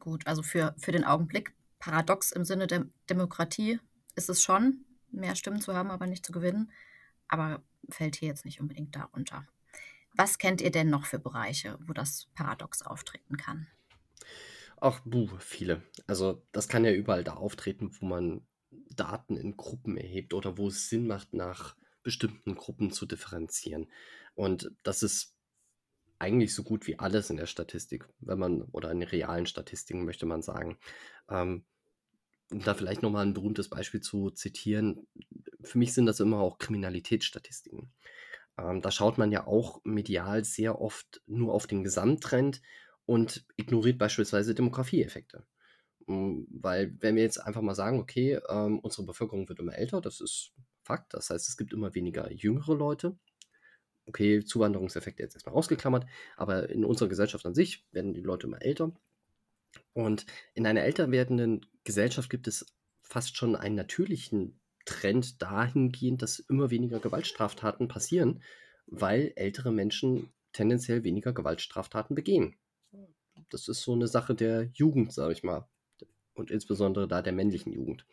Gut, 0.00 0.26
also 0.26 0.42
für, 0.42 0.74
für 0.76 0.90
den 0.90 1.04
Augenblick 1.04 1.54
paradox 1.78 2.32
im 2.32 2.44
Sinne 2.44 2.66
der 2.66 2.86
Demokratie 3.08 3.78
ist 4.16 4.28
es 4.28 4.42
schon, 4.42 4.84
mehr 5.12 5.36
Stimmen 5.36 5.60
zu 5.60 5.72
haben, 5.72 5.92
aber 5.92 6.08
nicht 6.08 6.26
zu 6.26 6.32
gewinnen. 6.32 6.72
Aber 7.28 7.62
fällt 7.90 8.16
hier 8.16 8.28
jetzt 8.28 8.44
nicht 8.44 8.60
unbedingt 8.60 8.96
darunter. 8.96 9.46
Was 10.14 10.38
kennt 10.38 10.60
ihr 10.60 10.72
denn 10.72 10.90
noch 10.90 11.04
für 11.04 11.20
Bereiche, 11.20 11.78
wo 11.86 11.92
das 11.92 12.26
paradox 12.34 12.82
auftreten 12.82 13.36
kann? 13.36 13.68
Ach, 14.78 15.00
buh, 15.04 15.28
viele. 15.38 15.82
Also 16.06 16.42
das 16.52 16.68
kann 16.68 16.84
ja 16.84 16.92
überall 16.92 17.24
da 17.24 17.34
auftreten, 17.34 17.90
wo 18.00 18.06
man 18.06 18.46
Daten 18.94 19.36
in 19.36 19.56
Gruppen 19.56 19.96
erhebt 19.96 20.34
oder 20.34 20.58
wo 20.58 20.68
es 20.68 20.88
Sinn 20.88 21.06
macht, 21.06 21.34
nach 21.34 21.76
bestimmten 22.02 22.54
Gruppen 22.54 22.90
zu 22.90 23.06
differenzieren. 23.06 23.90
Und 24.34 24.70
das 24.82 25.02
ist 25.02 25.34
eigentlich 26.18 26.54
so 26.54 26.62
gut 26.62 26.86
wie 26.86 26.98
alles 26.98 27.30
in 27.30 27.36
der 27.36 27.46
Statistik, 27.46 28.08
wenn 28.20 28.38
man, 28.38 28.62
oder 28.62 28.90
in 28.90 29.02
realen 29.02 29.46
Statistiken 29.46 30.04
möchte 30.04 30.26
man 30.26 30.42
sagen. 30.42 30.78
Ähm, 31.28 31.64
um 32.50 32.62
da 32.62 32.74
vielleicht 32.74 33.02
nochmal 33.02 33.26
ein 33.26 33.34
berühmtes 33.34 33.68
Beispiel 33.68 34.00
zu 34.00 34.30
zitieren, 34.30 35.06
für 35.62 35.78
mich 35.78 35.92
sind 35.94 36.06
das 36.06 36.20
immer 36.20 36.38
auch 36.38 36.58
Kriminalitätsstatistiken. 36.58 37.92
Ähm, 38.58 38.80
da 38.82 38.90
schaut 38.90 39.18
man 39.18 39.32
ja 39.32 39.46
auch 39.46 39.80
medial 39.84 40.44
sehr 40.44 40.80
oft 40.80 41.22
nur 41.26 41.52
auf 41.52 41.66
den 41.66 41.82
Gesamttrend 41.82 42.62
und 43.06 43.46
ignoriert 43.56 43.98
beispielsweise 43.98 44.54
Demografieeffekte. 44.54 45.46
Hm, 46.06 46.46
weil 46.50 46.96
wenn 47.00 47.16
wir 47.16 47.22
jetzt 47.22 47.38
einfach 47.38 47.62
mal 47.62 47.74
sagen, 47.74 47.98
okay, 47.98 48.38
ähm, 48.48 48.78
unsere 48.80 49.06
Bevölkerung 49.06 49.48
wird 49.48 49.58
immer 49.58 49.76
älter, 49.76 50.00
das 50.00 50.20
ist 50.20 50.52
Fakt. 50.82 51.14
Das 51.14 51.30
heißt, 51.30 51.48
es 51.48 51.56
gibt 51.56 51.72
immer 51.72 51.94
weniger 51.94 52.30
jüngere 52.32 52.74
Leute. 52.74 53.18
Okay, 54.06 54.44
Zuwanderungseffekte 54.44 55.24
jetzt 55.24 55.34
erstmal 55.34 55.56
ausgeklammert, 55.56 56.06
aber 56.36 56.70
in 56.70 56.84
unserer 56.84 57.08
Gesellschaft 57.08 57.44
an 57.44 57.56
sich 57.56 57.84
werden 57.90 58.14
die 58.14 58.20
Leute 58.20 58.46
immer 58.46 58.62
älter. 58.62 58.92
Und 59.94 60.26
in 60.54 60.64
einer 60.64 60.84
älter 60.84 61.10
werdenden 61.10 61.66
Gesellschaft 61.82 62.30
gibt 62.30 62.46
es 62.46 62.66
fast 63.02 63.36
schon 63.36 63.56
einen 63.56 63.74
natürlichen 63.74 64.60
Trend 64.84 65.42
dahingehend, 65.42 66.22
dass 66.22 66.38
immer 66.38 66.70
weniger 66.70 67.00
Gewaltstraftaten 67.00 67.88
passieren, 67.88 68.42
weil 68.86 69.32
ältere 69.34 69.72
Menschen 69.72 70.32
tendenziell 70.52 71.02
weniger 71.02 71.32
Gewaltstraftaten 71.32 72.14
begehen. 72.14 72.56
Das 73.50 73.68
ist 73.68 73.82
so 73.82 73.92
eine 73.92 74.08
Sache 74.08 74.34
der 74.34 74.70
Jugend, 74.72 75.12
sage 75.12 75.32
ich 75.32 75.42
mal. 75.42 75.68
Und 76.34 76.50
insbesondere 76.50 77.08
da 77.08 77.22
der 77.22 77.32
männlichen 77.32 77.72
Jugend. 77.72 78.06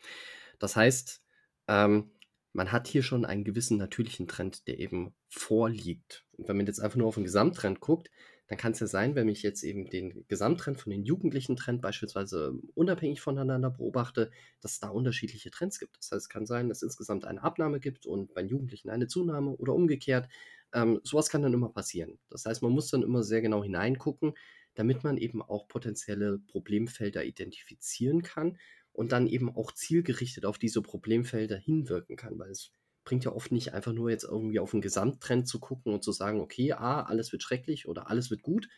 Das 0.58 0.76
heißt, 0.76 1.22
ähm, 1.68 2.10
man 2.52 2.70
hat 2.72 2.86
hier 2.86 3.02
schon 3.02 3.24
einen 3.24 3.44
gewissen 3.44 3.78
natürlichen 3.78 4.28
Trend, 4.28 4.66
der 4.68 4.78
eben 4.78 5.14
vorliegt. 5.28 6.24
Und 6.32 6.48
wenn 6.48 6.56
man 6.56 6.66
jetzt 6.66 6.80
einfach 6.80 6.96
nur 6.96 7.08
auf 7.08 7.16
den 7.16 7.24
Gesamttrend 7.24 7.80
guckt, 7.80 8.10
dann 8.46 8.58
kann 8.58 8.72
es 8.72 8.80
ja 8.80 8.86
sein, 8.86 9.14
wenn 9.14 9.28
ich 9.28 9.42
jetzt 9.42 9.62
eben 9.62 9.88
den 9.88 10.26
Gesamttrend 10.28 10.78
von 10.78 10.90
den 10.90 11.02
jugendlichen 11.02 11.56
Trend 11.56 11.80
beispielsweise 11.80 12.52
unabhängig 12.74 13.20
voneinander 13.20 13.70
beobachte, 13.70 14.30
dass 14.60 14.72
es 14.72 14.80
da 14.80 14.88
unterschiedliche 14.90 15.50
Trends 15.50 15.78
gibt. 15.78 15.96
Das 15.96 16.12
heißt, 16.12 16.26
es 16.26 16.28
kann 16.28 16.46
sein, 16.46 16.68
dass 16.68 16.78
es 16.78 16.90
insgesamt 16.90 17.24
eine 17.24 17.42
Abnahme 17.42 17.80
gibt 17.80 18.06
und 18.06 18.34
bei 18.34 18.42
Jugendlichen 18.42 18.90
eine 18.90 19.06
Zunahme 19.06 19.56
oder 19.56 19.74
umgekehrt. 19.74 20.28
Ähm, 20.74 21.00
sowas 21.04 21.30
kann 21.30 21.42
dann 21.42 21.54
immer 21.54 21.70
passieren. 21.70 22.18
Das 22.28 22.44
heißt, 22.44 22.62
man 22.62 22.72
muss 22.72 22.90
dann 22.90 23.02
immer 23.02 23.22
sehr 23.22 23.40
genau 23.40 23.62
hineingucken, 23.62 24.34
damit 24.74 25.04
man 25.04 25.16
eben 25.16 25.42
auch 25.42 25.68
potenzielle 25.68 26.38
Problemfelder 26.38 27.24
identifizieren 27.24 28.22
kann 28.22 28.58
und 28.92 29.12
dann 29.12 29.26
eben 29.26 29.54
auch 29.54 29.72
zielgerichtet 29.72 30.44
auf 30.44 30.58
diese 30.58 30.82
Problemfelder 30.82 31.56
hinwirken 31.56 32.16
kann, 32.16 32.38
weil 32.38 32.50
es 32.50 32.72
bringt 33.04 33.24
ja 33.24 33.32
oft 33.32 33.52
nicht 33.52 33.74
einfach 33.74 33.92
nur 33.92 34.10
jetzt 34.10 34.24
irgendwie 34.24 34.60
auf 34.60 34.70
den 34.70 34.80
Gesamttrend 34.80 35.46
zu 35.46 35.60
gucken 35.60 35.92
und 35.92 36.02
zu 36.02 36.12
sagen, 36.12 36.40
okay, 36.40 36.72
ah, 36.72 37.02
alles 37.02 37.32
wird 37.32 37.42
schrecklich 37.42 37.86
oder 37.86 38.08
alles 38.08 38.30
wird 38.30 38.42
gut, 38.42 38.68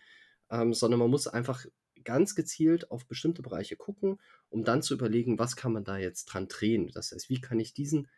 ähm, 0.51 0.75
sondern 0.75 0.99
man 0.99 1.11
muss 1.11 1.29
einfach 1.29 1.65
ganz 2.03 2.35
gezielt 2.35 2.91
auf 2.91 3.07
bestimmte 3.07 3.43
Bereiche 3.43 3.77
gucken, 3.77 4.19
um 4.49 4.65
dann 4.65 4.83
zu 4.83 4.95
überlegen, 4.95 5.39
was 5.39 5.57
kann 5.57 5.73
man 5.73 5.85
da 5.85 5.97
jetzt 5.97 6.27
dran 6.27 6.49
drehen. 6.49 6.91
Das 6.93 7.13
heißt, 7.13 7.29
wie 7.31 7.41
kann 7.41 7.61
ich 7.61 7.73
diesen 7.73 8.09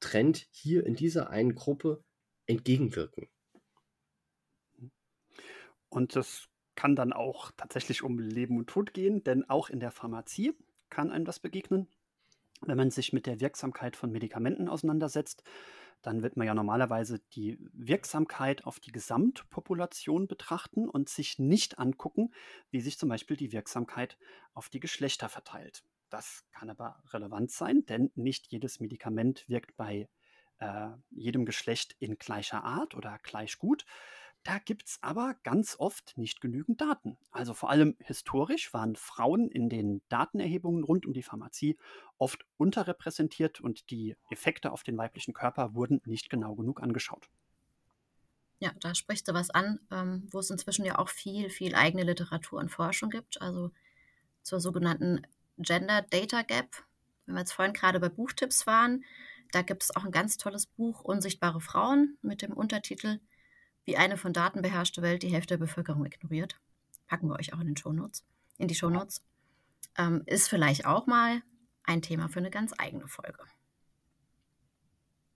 Trend 0.00 0.46
hier 0.50 0.84
in 0.84 0.94
dieser 0.94 1.30
einen 1.30 1.54
Gruppe 1.54 2.04
entgegenwirken. 2.46 3.28
Und 5.88 6.16
das 6.16 6.48
kann 6.76 6.96
dann 6.96 7.12
auch 7.12 7.50
tatsächlich 7.56 8.02
um 8.02 8.18
Leben 8.18 8.56
und 8.58 8.68
Tod 8.68 8.94
gehen, 8.94 9.22
denn 9.24 9.48
auch 9.48 9.70
in 9.70 9.80
der 9.80 9.90
Pharmazie 9.90 10.54
kann 10.90 11.10
einem 11.10 11.24
das 11.24 11.38
begegnen. 11.38 11.88
Wenn 12.62 12.76
man 12.76 12.90
sich 12.90 13.12
mit 13.12 13.26
der 13.26 13.40
Wirksamkeit 13.40 13.96
von 13.96 14.10
Medikamenten 14.10 14.68
auseinandersetzt, 14.68 15.42
dann 16.02 16.22
wird 16.22 16.36
man 16.36 16.46
ja 16.46 16.54
normalerweise 16.54 17.20
die 17.34 17.58
Wirksamkeit 17.72 18.66
auf 18.66 18.78
die 18.78 18.92
Gesamtpopulation 18.92 20.28
betrachten 20.28 20.88
und 20.88 21.08
sich 21.08 21.38
nicht 21.38 21.78
angucken, 21.78 22.32
wie 22.70 22.80
sich 22.80 22.98
zum 22.98 23.08
Beispiel 23.08 23.36
die 23.36 23.52
Wirksamkeit 23.52 24.18
auf 24.52 24.68
die 24.68 24.80
Geschlechter 24.80 25.28
verteilt. 25.28 25.82
Das 26.10 26.44
kann 26.52 26.70
aber 26.70 27.02
relevant 27.10 27.50
sein, 27.50 27.86
denn 27.86 28.10
nicht 28.14 28.48
jedes 28.48 28.80
Medikament 28.80 29.48
wirkt 29.48 29.76
bei 29.76 30.08
äh, 30.58 30.88
jedem 31.10 31.46
Geschlecht 31.46 31.96
in 31.98 32.18
gleicher 32.18 32.64
Art 32.64 32.94
oder 32.94 33.18
gleich 33.22 33.58
gut. 33.58 33.86
Da 34.44 34.58
gibt 34.58 34.88
es 34.88 34.98
aber 35.00 35.36
ganz 35.42 35.74
oft 35.78 36.18
nicht 36.18 36.42
genügend 36.42 36.82
Daten. 36.82 37.16
Also 37.30 37.54
vor 37.54 37.70
allem 37.70 37.96
historisch 37.98 38.74
waren 38.74 38.94
Frauen 38.94 39.48
in 39.48 39.70
den 39.70 40.02
Datenerhebungen 40.10 40.84
rund 40.84 41.06
um 41.06 41.14
die 41.14 41.22
Pharmazie 41.22 41.78
oft 42.18 42.44
unterrepräsentiert 42.58 43.62
und 43.62 43.90
die 43.90 44.16
Effekte 44.28 44.70
auf 44.70 44.82
den 44.82 44.98
weiblichen 44.98 45.32
Körper 45.32 45.74
wurden 45.74 46.02
nicht 46.04 46.28
genau 46.28 46.54
genug 46.54 46.82
angeschaut. 46.82 47.30
Ja, 48.60 48.72
da 48.80 48.94
sprichst 48.94 49.26
du 49.28 49.32
was 49.32 49.48
an, 49.48 49.80
ähm, 49.90 50.28
wo 50.30 50.40
es 50.40 50.50
inzwischen 50.50 50.84
ja 50.84 50.98
auch 50.98 51.08
viel, 51.08 51.48
viel 51.48 51.74
eigene 51.74 52.04
Literatur 52.04 52.60
und 52.60 52.70
Forschung 52.70 53.08
gibt. 53.08 53.40
Also 53.40 53.70
zur 54.42 54.60
sogenannten 54.60 55.22
Gender 55.56 56.02
Data 56.02 56.42
Gap. 56.42 56.84
Wenn 57.24 57.36
wir 57.36 57.40
jetzt 57.40 57.52
vorhin 57.52 57.72
gerade 57.72 57.98
bei 57.98 58.10
Buchtipps 58.10 58.66
waren, 58.66 59.04
da 59.52 59.62
gibt 59.62 59.84
es 59.84 59.96
auch 59.96 60.04
ein 60.04 60.12
ganz 60.12 60.36
tolles 60.36 60.66
Buch, 60.66 61.00
Unsichtbare 61.00 61.62
Frauen, 61.62 62.18
mit 62.20 62.42
dem 62.42 62.52
Untertitel 62.52 63.20
Wie 63.84 63.96
eine 63.96 64.16
von 64.16 64.32
Daten 64.32 64.62
beherrschte 64.62 65.02
Welt 65.02 65.22
die 65.22 65.32
Hälfte 65.32 65.54
der 65.54 65.64
Bevölkerung 65.64 66.04
ignoriert. 66.06 66.60
Packen 67.06 67.28
wir 67.28 67.38
euch 67.38 67.52
auch 67.52 67.60
in, 67.60 67.66
den 67.66 67.76
Shownotes, 67.76 68.24
in 68.58 68.68
die 68.68 68.74
Shownotes. 68.74 69.22
Ähm, 69.96 70.22
ist 70.26 70.48
vielleicht 70.48 70.86
auch 70.86 71.06
mal 71.06 71.42
ein 71.84 72.02
Thema 72.02 72.28
für 72.28 72.40
eine 72.40 72.50
ganz 72.50 72.72
eigene 72.78 73.06
Folge. 73.06 73.38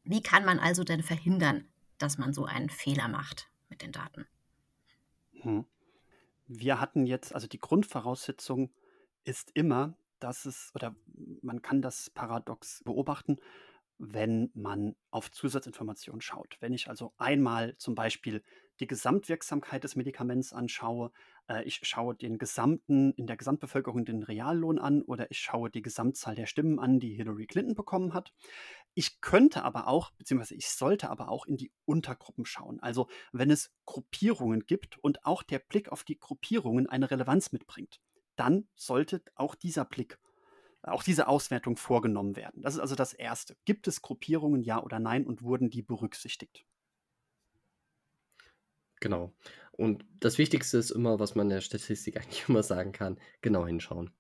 Wie 0.03 0.23
kann 0.23 0.45
man 0.45 0.59
also 0.59 0.85
denn 0.85 1.03
verhindern, 1.03 1.69
dass 1.99 2.17
man 2.17 2.33
so 2.33 2.47
einen 2.47 2.71
Fehler 2.71 3.09
macht 3.09 3.51
mit 3.69 3.83
den 3.83 3.93
Daten? 3.93 4.27
Hm. 5.43 5.67
Wir 6.47 6.81
hatten 6.81 7.05
jetzt, 7.05 7.35
also 7.35 7.47
die 7.47 7.61
Grundvoraussetzung 7.61 8.71
ist 9.25 9.51
immer, 9.53 9.99
dass 10.19 10.47
es, 10.47 10.73
oder 10.75 10.97
man 11.43 11.61
kann 11.61 11.83
das 11.83 12.09
Paradox 12.09 12.83
beobachten, 12.85 13.37
wenn 13.99 14.51
man 14.55 14.95
auf 15.11 15.31
Zusatzinformationen 15.31 16.21
schaut. 16.21 16.57
Wenn 16.61 16.73
ich 16.73 16.89
also 16.89 17.13
einmal 17.19 17.77
zum 17.79 17.95
Beispiel 17.95 18.43
die 18.81 18.87
Gesamtwirksamkeit 18.87 19.83
des 19.83 19.97
Medikaments 19.97 20.53
anschaue, 20.53 21.11
äh, 21.49 21.65
ich 21.65 21.81
schaue 21.83 22.15
den 22.15 22.39
gesamten, 22.39 23.13
in 23.15 23.27
der 23.27 23.37
Gesamtbevölkerung 23.37 24.05
den 24.05 24.23
Reallohn 24.23 24.79
an 24.79 25.03
oder 25.03 25.31
ich 25.31 25.41
schaue 25.41 25.71
die 25.71 25.83
Gesamtzahl 25.83 26.37
der 26.37 26.47
Stimmen 26.47 26.79
an, 26.79 27.01
die 27.01 27.15
Hillary 27.15 27.47
Clinton 27.47 27.75
bekommen 27.75 28.15
hat. 28.15 28.33
Ich 28.95 29.21
könnte 29.21 29.65
aber 29.65 29.89
auch, 29.89 30.13
beziehungsweise 30.13 30.55
ich 30.55 30.69
sollte 30.69 31.11
aber 31.11 31.29
auch 31.29 31.47
in 31.47 31.57
die 31.57 31.73
Untergruppen 31.85 32.47
schauen. 32.47 32.81
Also 32.81 33.09
wenn 33.33 33.51
es 33.51 33.73
Gruppierungen 33.85 34.67
gibt 34.67 34.99
und 34.99 35.25
auch 35.25 35.43
der 35.43 35.59
Blick 35.59 35.91
auf 35.91 36.05
die 36.05 36.19
Gruppierungen 36.19 36.89
eine 36.89 37.11
Relevanz 37.11 37.53
mitbringt, 37.53 38.01
dann 38.37 38.69
sollte 38.77 39.23
auch 39.35 39.57
dieser 39.57 39.85
Blick 39.85 40.19
auch 40.83 41.03
diese 41.03 41.29
Auswertung 41.29 41.77
vorgenommen 41.77 42.37
werden. 42.37 42.63
Das 42.63 42.75
ist 42.75 42.81
also 42.81 42.95
das 42.95 43.13
Erste. 43.13 43.57
Gibt 43.65 43.89
es 43.89 44.03
Gruppierungen, 44.03 44.63
ja 44.63 44.83
oder 44.83 44.99
nein, 44.99 45.27
und 45.27 45.43
wurden 45.43 45.71
die 45.71 45.83
berücksichtigt? 45.83 46.65
Genau. 49.01 49.35
Und 49.73 50.05
das 50.19 50.39
Wichtigste 50.39 50.79
ist 50.79 50.91
immer, 50.91 51.21
was 51.21 51.35
man 51.35 51.47
in 51.47 51.51
der 51.57 51.61
Statistik 51.61 52.17
eigentlich 52.21 52.49
immer 52.49 52.63
sagen 52.63 52.93
kann, 52.93 53.19
genau 53.43 53.67
hinschauen. 53.67 54.11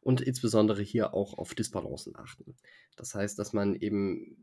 Und 0.00 0.20
insbesondere 0.20 0.82
hier 0.82 1.14
auch 1.14 1.38
auf 1.38 1.54
Disbalancen 1.54 2.16
achten. 2.16 2.56
Das 2.96 3.14
heißt, 3.14 3.38
dass 3.38 3.52
man 3.52 3.74
eben 3.76 4.36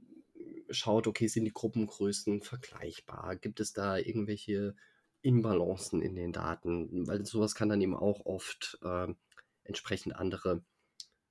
schaut, 0.70 1.08
okay, 1.08 1.28
sind 1.28 1.46
die 1.46 1.54
Gruppengrößen 1.54 2.42
vergleichbar? 2.42 3.36
Gibt 3.36 3.60
es 3.60 3.74
da 3.74 3.98
irgendwelche 3.98 4.76
Imbalancen 5.22 6.02
in 6.02 6.16
den 6.16 6.32
Daten? 6.32 7.08
Weil 7.08 7.26
sowas 7.26 7.56
kann 7.56 7.70
dann 7.70 7.82
eben 7.82 7.96
auch 7.96 8.26
oft 8.26 8.78
äh, 8.84 9.08
entsprechend 9.64 10.16
andere 10.16 10.64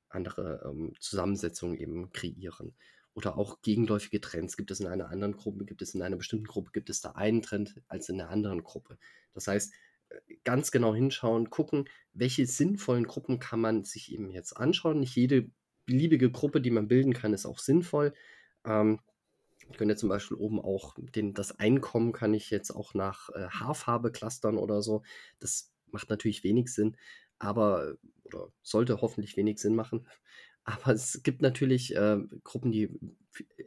andere 0.08 0.62
ähm, 0.64 0.94
Zusammensetzungen 1.00 1.76
eben 1.76 2.12
kreieren. 2.12 2.74
Oder 3.14 3.36
auch 3.36 3.62
gegenläufige 3.62 4.20
Trends. 4.20 4.56
Gibt 4.56 4.70
es 4.70 4.80
in 4.80 4.86
einer 4.86 5.08
anderen 5.08 5.36
Gruppe, 5.36 5.64
gibt 5.64 5.82
es 5.82 5.94
in 5.94 6.02
einer 6.02 6.16
bestimmten 6.16 6.46
Gruppe, 6.46 6.70
gibt 6.72 6.88
es 6.88 7.00
da 7.00 7.12
einen 7.12 7.42
Trend 7.42 7.80
als 7.88 8.08
in 8.08 8.18
der 8.18 8.30
anderen 8.30 8.62
Gruppe. 8.62 8.98
Das 9.34 9.48
heißt, 9.48 9.72
äh, 10.10 10.34
ganz 10.44 10.70
genau 10.70 10.94
hinschauen, 10.94 11.50
gucken, 11.50 11.88
welche 12.12 12.46
sinnvollen 12.46 13.06
Gruppen 13.06 13.38
kann 13.38 13.60
man 13.60 13.84
sich 13.84 14.12
eben 14.12 14.30
jetzt 14.30 14.52
anschauen. 14.52 15.00
Nicht 15.00 15.16
jede 15.16 15.50
beliebige 15.86 16.30
Gruppe, 16.30 16.60
die 16.60 16.70
man 16.70 16.86
bilden 16.86 17.12
kann, 17.12 17.32
ist 17.32 17.46
auch 17.46 17.58
sinnvoll. 17.58 18.14
Ähm, 18.64 19.00
ich 19.70 19.76
könnte 19.76 19.96
zum 19.96 20.08
Beispiel 20.08 20.36
oben 20.36 20.60
auch 20.60 20.94
den, 20.98 21.34
das 21.34 21.58
Einkommen 21.58 22.12
kann 22.12 22.34
ich 22.34 22.50
jetzt 22.50 22.70
auch 22.70 22.94
nach 22.94 23.30
äh, 23.30 23.48
Haarfarbe 23.48 24.12
clustern 24.12 24.56
oder 24.56 24.82
so. 24.82 25.02
Das 25.40 25.72
macht 25.90 26.10
natürlich 26.10 26.44
wenig 26.44 26.72
Sinn 26.72 26.96
aber 27.38 27.96
oder 28.24 28.52
sollte 28.62 29.00
hoffentlich 29.00 29.36
wenig 29.36 29.58
Sinn 29.58 29.74
machen. 29.74 30.06
Aber 30.64 30.92
es 30.92 31.22
gibt 31.22 31.40
natürlich 31.40 31.96
äh, 31.96 32.18
Gruppen, 32.44 32.70
die 32.70 32.90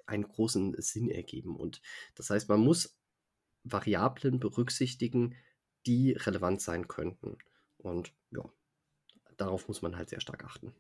einen 0.06 0.28
großen 0.28 0.80
Sinn 0.80 1.10
ergeben. 1.10 1.56
Und 1.56 1.82
das 2.14 2.30
heißt, 2.30 2.48
man 2.48 2.60
muss 2.60 2.96
Variablen 3.64 4.40
berücksichtigen, 4.40 5.36
die 5.88 6.12
relevant 6.12 6.62
sein 6.62 6.88
könnten. 6.88 7.40
Und 7.80 8.14
ja, 8.30 8.44
darauf 9.38 9.68
muss 9.68 9.82
man 9.82 9.98
halt 9.98 10.10
sehr 10.10 10.22
stark 10.22 10.44
achten. 10.44 10.74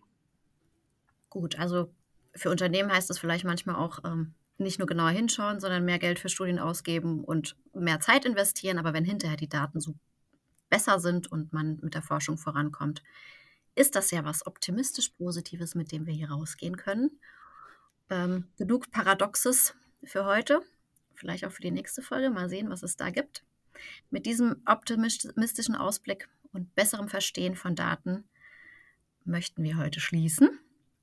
Gut, 1.31 1.57
also 1.57 1.91
für 2.35 2.51
Unternehmen 2.51 2.91
heißt 2.91 3.09
das 3.09 3.17
vielleicht 3.17 3.45
manchmal 3.45 3.77
auch 3.77 4.03
ähm, 4.05 4.35
nicht 4.57 4.77
nur 4.77 4.87
genauer 4.87 5.09
hinschauen, 5.09 5.59
sondern 5.59 5.85
mehr 5.85 5.97
Geld 5.97 6.19
für 6.19 6.29
Studien 6.29 6.59
ausgeben 6.59 7.23
und 7.23 7.57
mehr 7.73 7.99
Zeit 7.99 8.25
investieren. 8.25 8.77
Aber 8.77 8.93
wenn 8.93 9.05
hinterher 9.05 9.37
die 9.37 9.49
Daten 9.49 9.79
so 9.79 9.95
besser 10.71 10.99
sind 10.99 11.31
und 11.31 11.53
man 11.53 11.77
mit 11.83 11.93
der 11.93 12.01
Forschung 12.01 12.39
vorankommt, 12.39 13.03
ist 13.75 13.95
das 13.95 14.09
ja 14.09 14.25
was 14.25 14.47
optimistisch 14.47 15.09
Positives, 15.09 15.75
mit 15.75 15.91
dem 15.91 16.07
wir 16.07 16.13
hier 16.13 16.31
rausgehen 16.31 16.77
können. 16.77 17.19
Ähm, 18.09 18.47
genug 18.57 18.89
Paradoxes 18.89 19.75
für 20.03 20.25
heute, 20.25 20.61
vielleicht 21.13 21.45
auch 21.45 21.51
für 21.51 21.61
die 21.61 21.71
nächste 21.71 22.01
Folge. 22.01 22.31
Mal 22.31 22.49
sehen, 22.49 22.69
was 22.69 22.81
es 22.81 22.97
da 22.97 23.11
gibt. 23.11 23.43
Mit 24.09 24.25
diesem 24.25 24.61
optimistischen 24.65 25.75
Ausblick 25.75 26.27
und 26.51 26.73
besserem 26.75 27.07
Verstehen 27.07 27.55
von 27.55 27.75
Daten 27.75 28.23
möchten 29.23 29.63
wir 29.63 29.77
heute 29.77 29.99
schließen. 29.99 30.49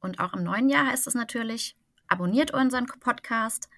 Und 0.01 0.21
auch 0.21 0.35
im 0.35 0.43
neuen 0.43 0.69
Jahr 0.69 0.87
heißt 0.87 1.07
es 1.07 1.15
natürlich, 1.15 1.77
abonniert 2.09 2.53
unseren 2.53 2.87
Podcast, 2.87 3.69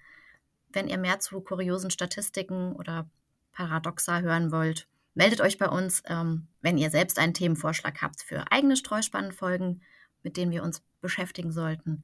wenn 0.69 0.87
ihr 0.87 0.97
mehr 0.97 1.19
zu 1.19 1.41
kuriosen 1.41 1.91
Statistiken 1.91 2.73
oder 2.73 3.09
Paradoxa 3.51 4.21
hören 4.21 4.51
wollt. 4.51 4.87
Meldet 5.13 5.41
euch 5.41 5.57
bei 5.57 5.67
uns, 5.67 6.03
ähm, 6.05 6.47
wenn 6.61 6.77
ihr 6.77 6.89
selbst 6.89 7.19
einen 7.19 7.33
Themenvorschlag 7.33 8.01
habt 8.01 8.21
für 8.21 8.51
eigene 8.51 8.75
Streuspannenfolgen, 8.75 9.81
mit 10.23 10.37
denen 10.37 10.51
wir 10.51 10.63
uns 10.63 10.83
beschäftigen 11.01 11.51
sollten. 11.51 12.03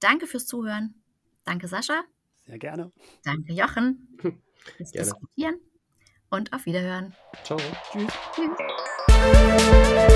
Danke 0.00 0.26
fürs 0.26 0.46
Zuhören. 0.46 0.94
Danke, 1.44 1.68
Sascha. 1.68 2.02
Sehr 2.46 2.58
gerne. 2.58 2.92
Danke, 3.24 3.52
Jochen. 3.52 4.18
Fürs 4.76 4.92
Diskutieren. 4.92 5.56
Und 6.30 6.52
auf 6.52 6.66
Wiederhören. 6.66 7.14
Ciao. 7.44 7.58
Tschüss. 7.90 8.12
Tschüss. 8.34 10.14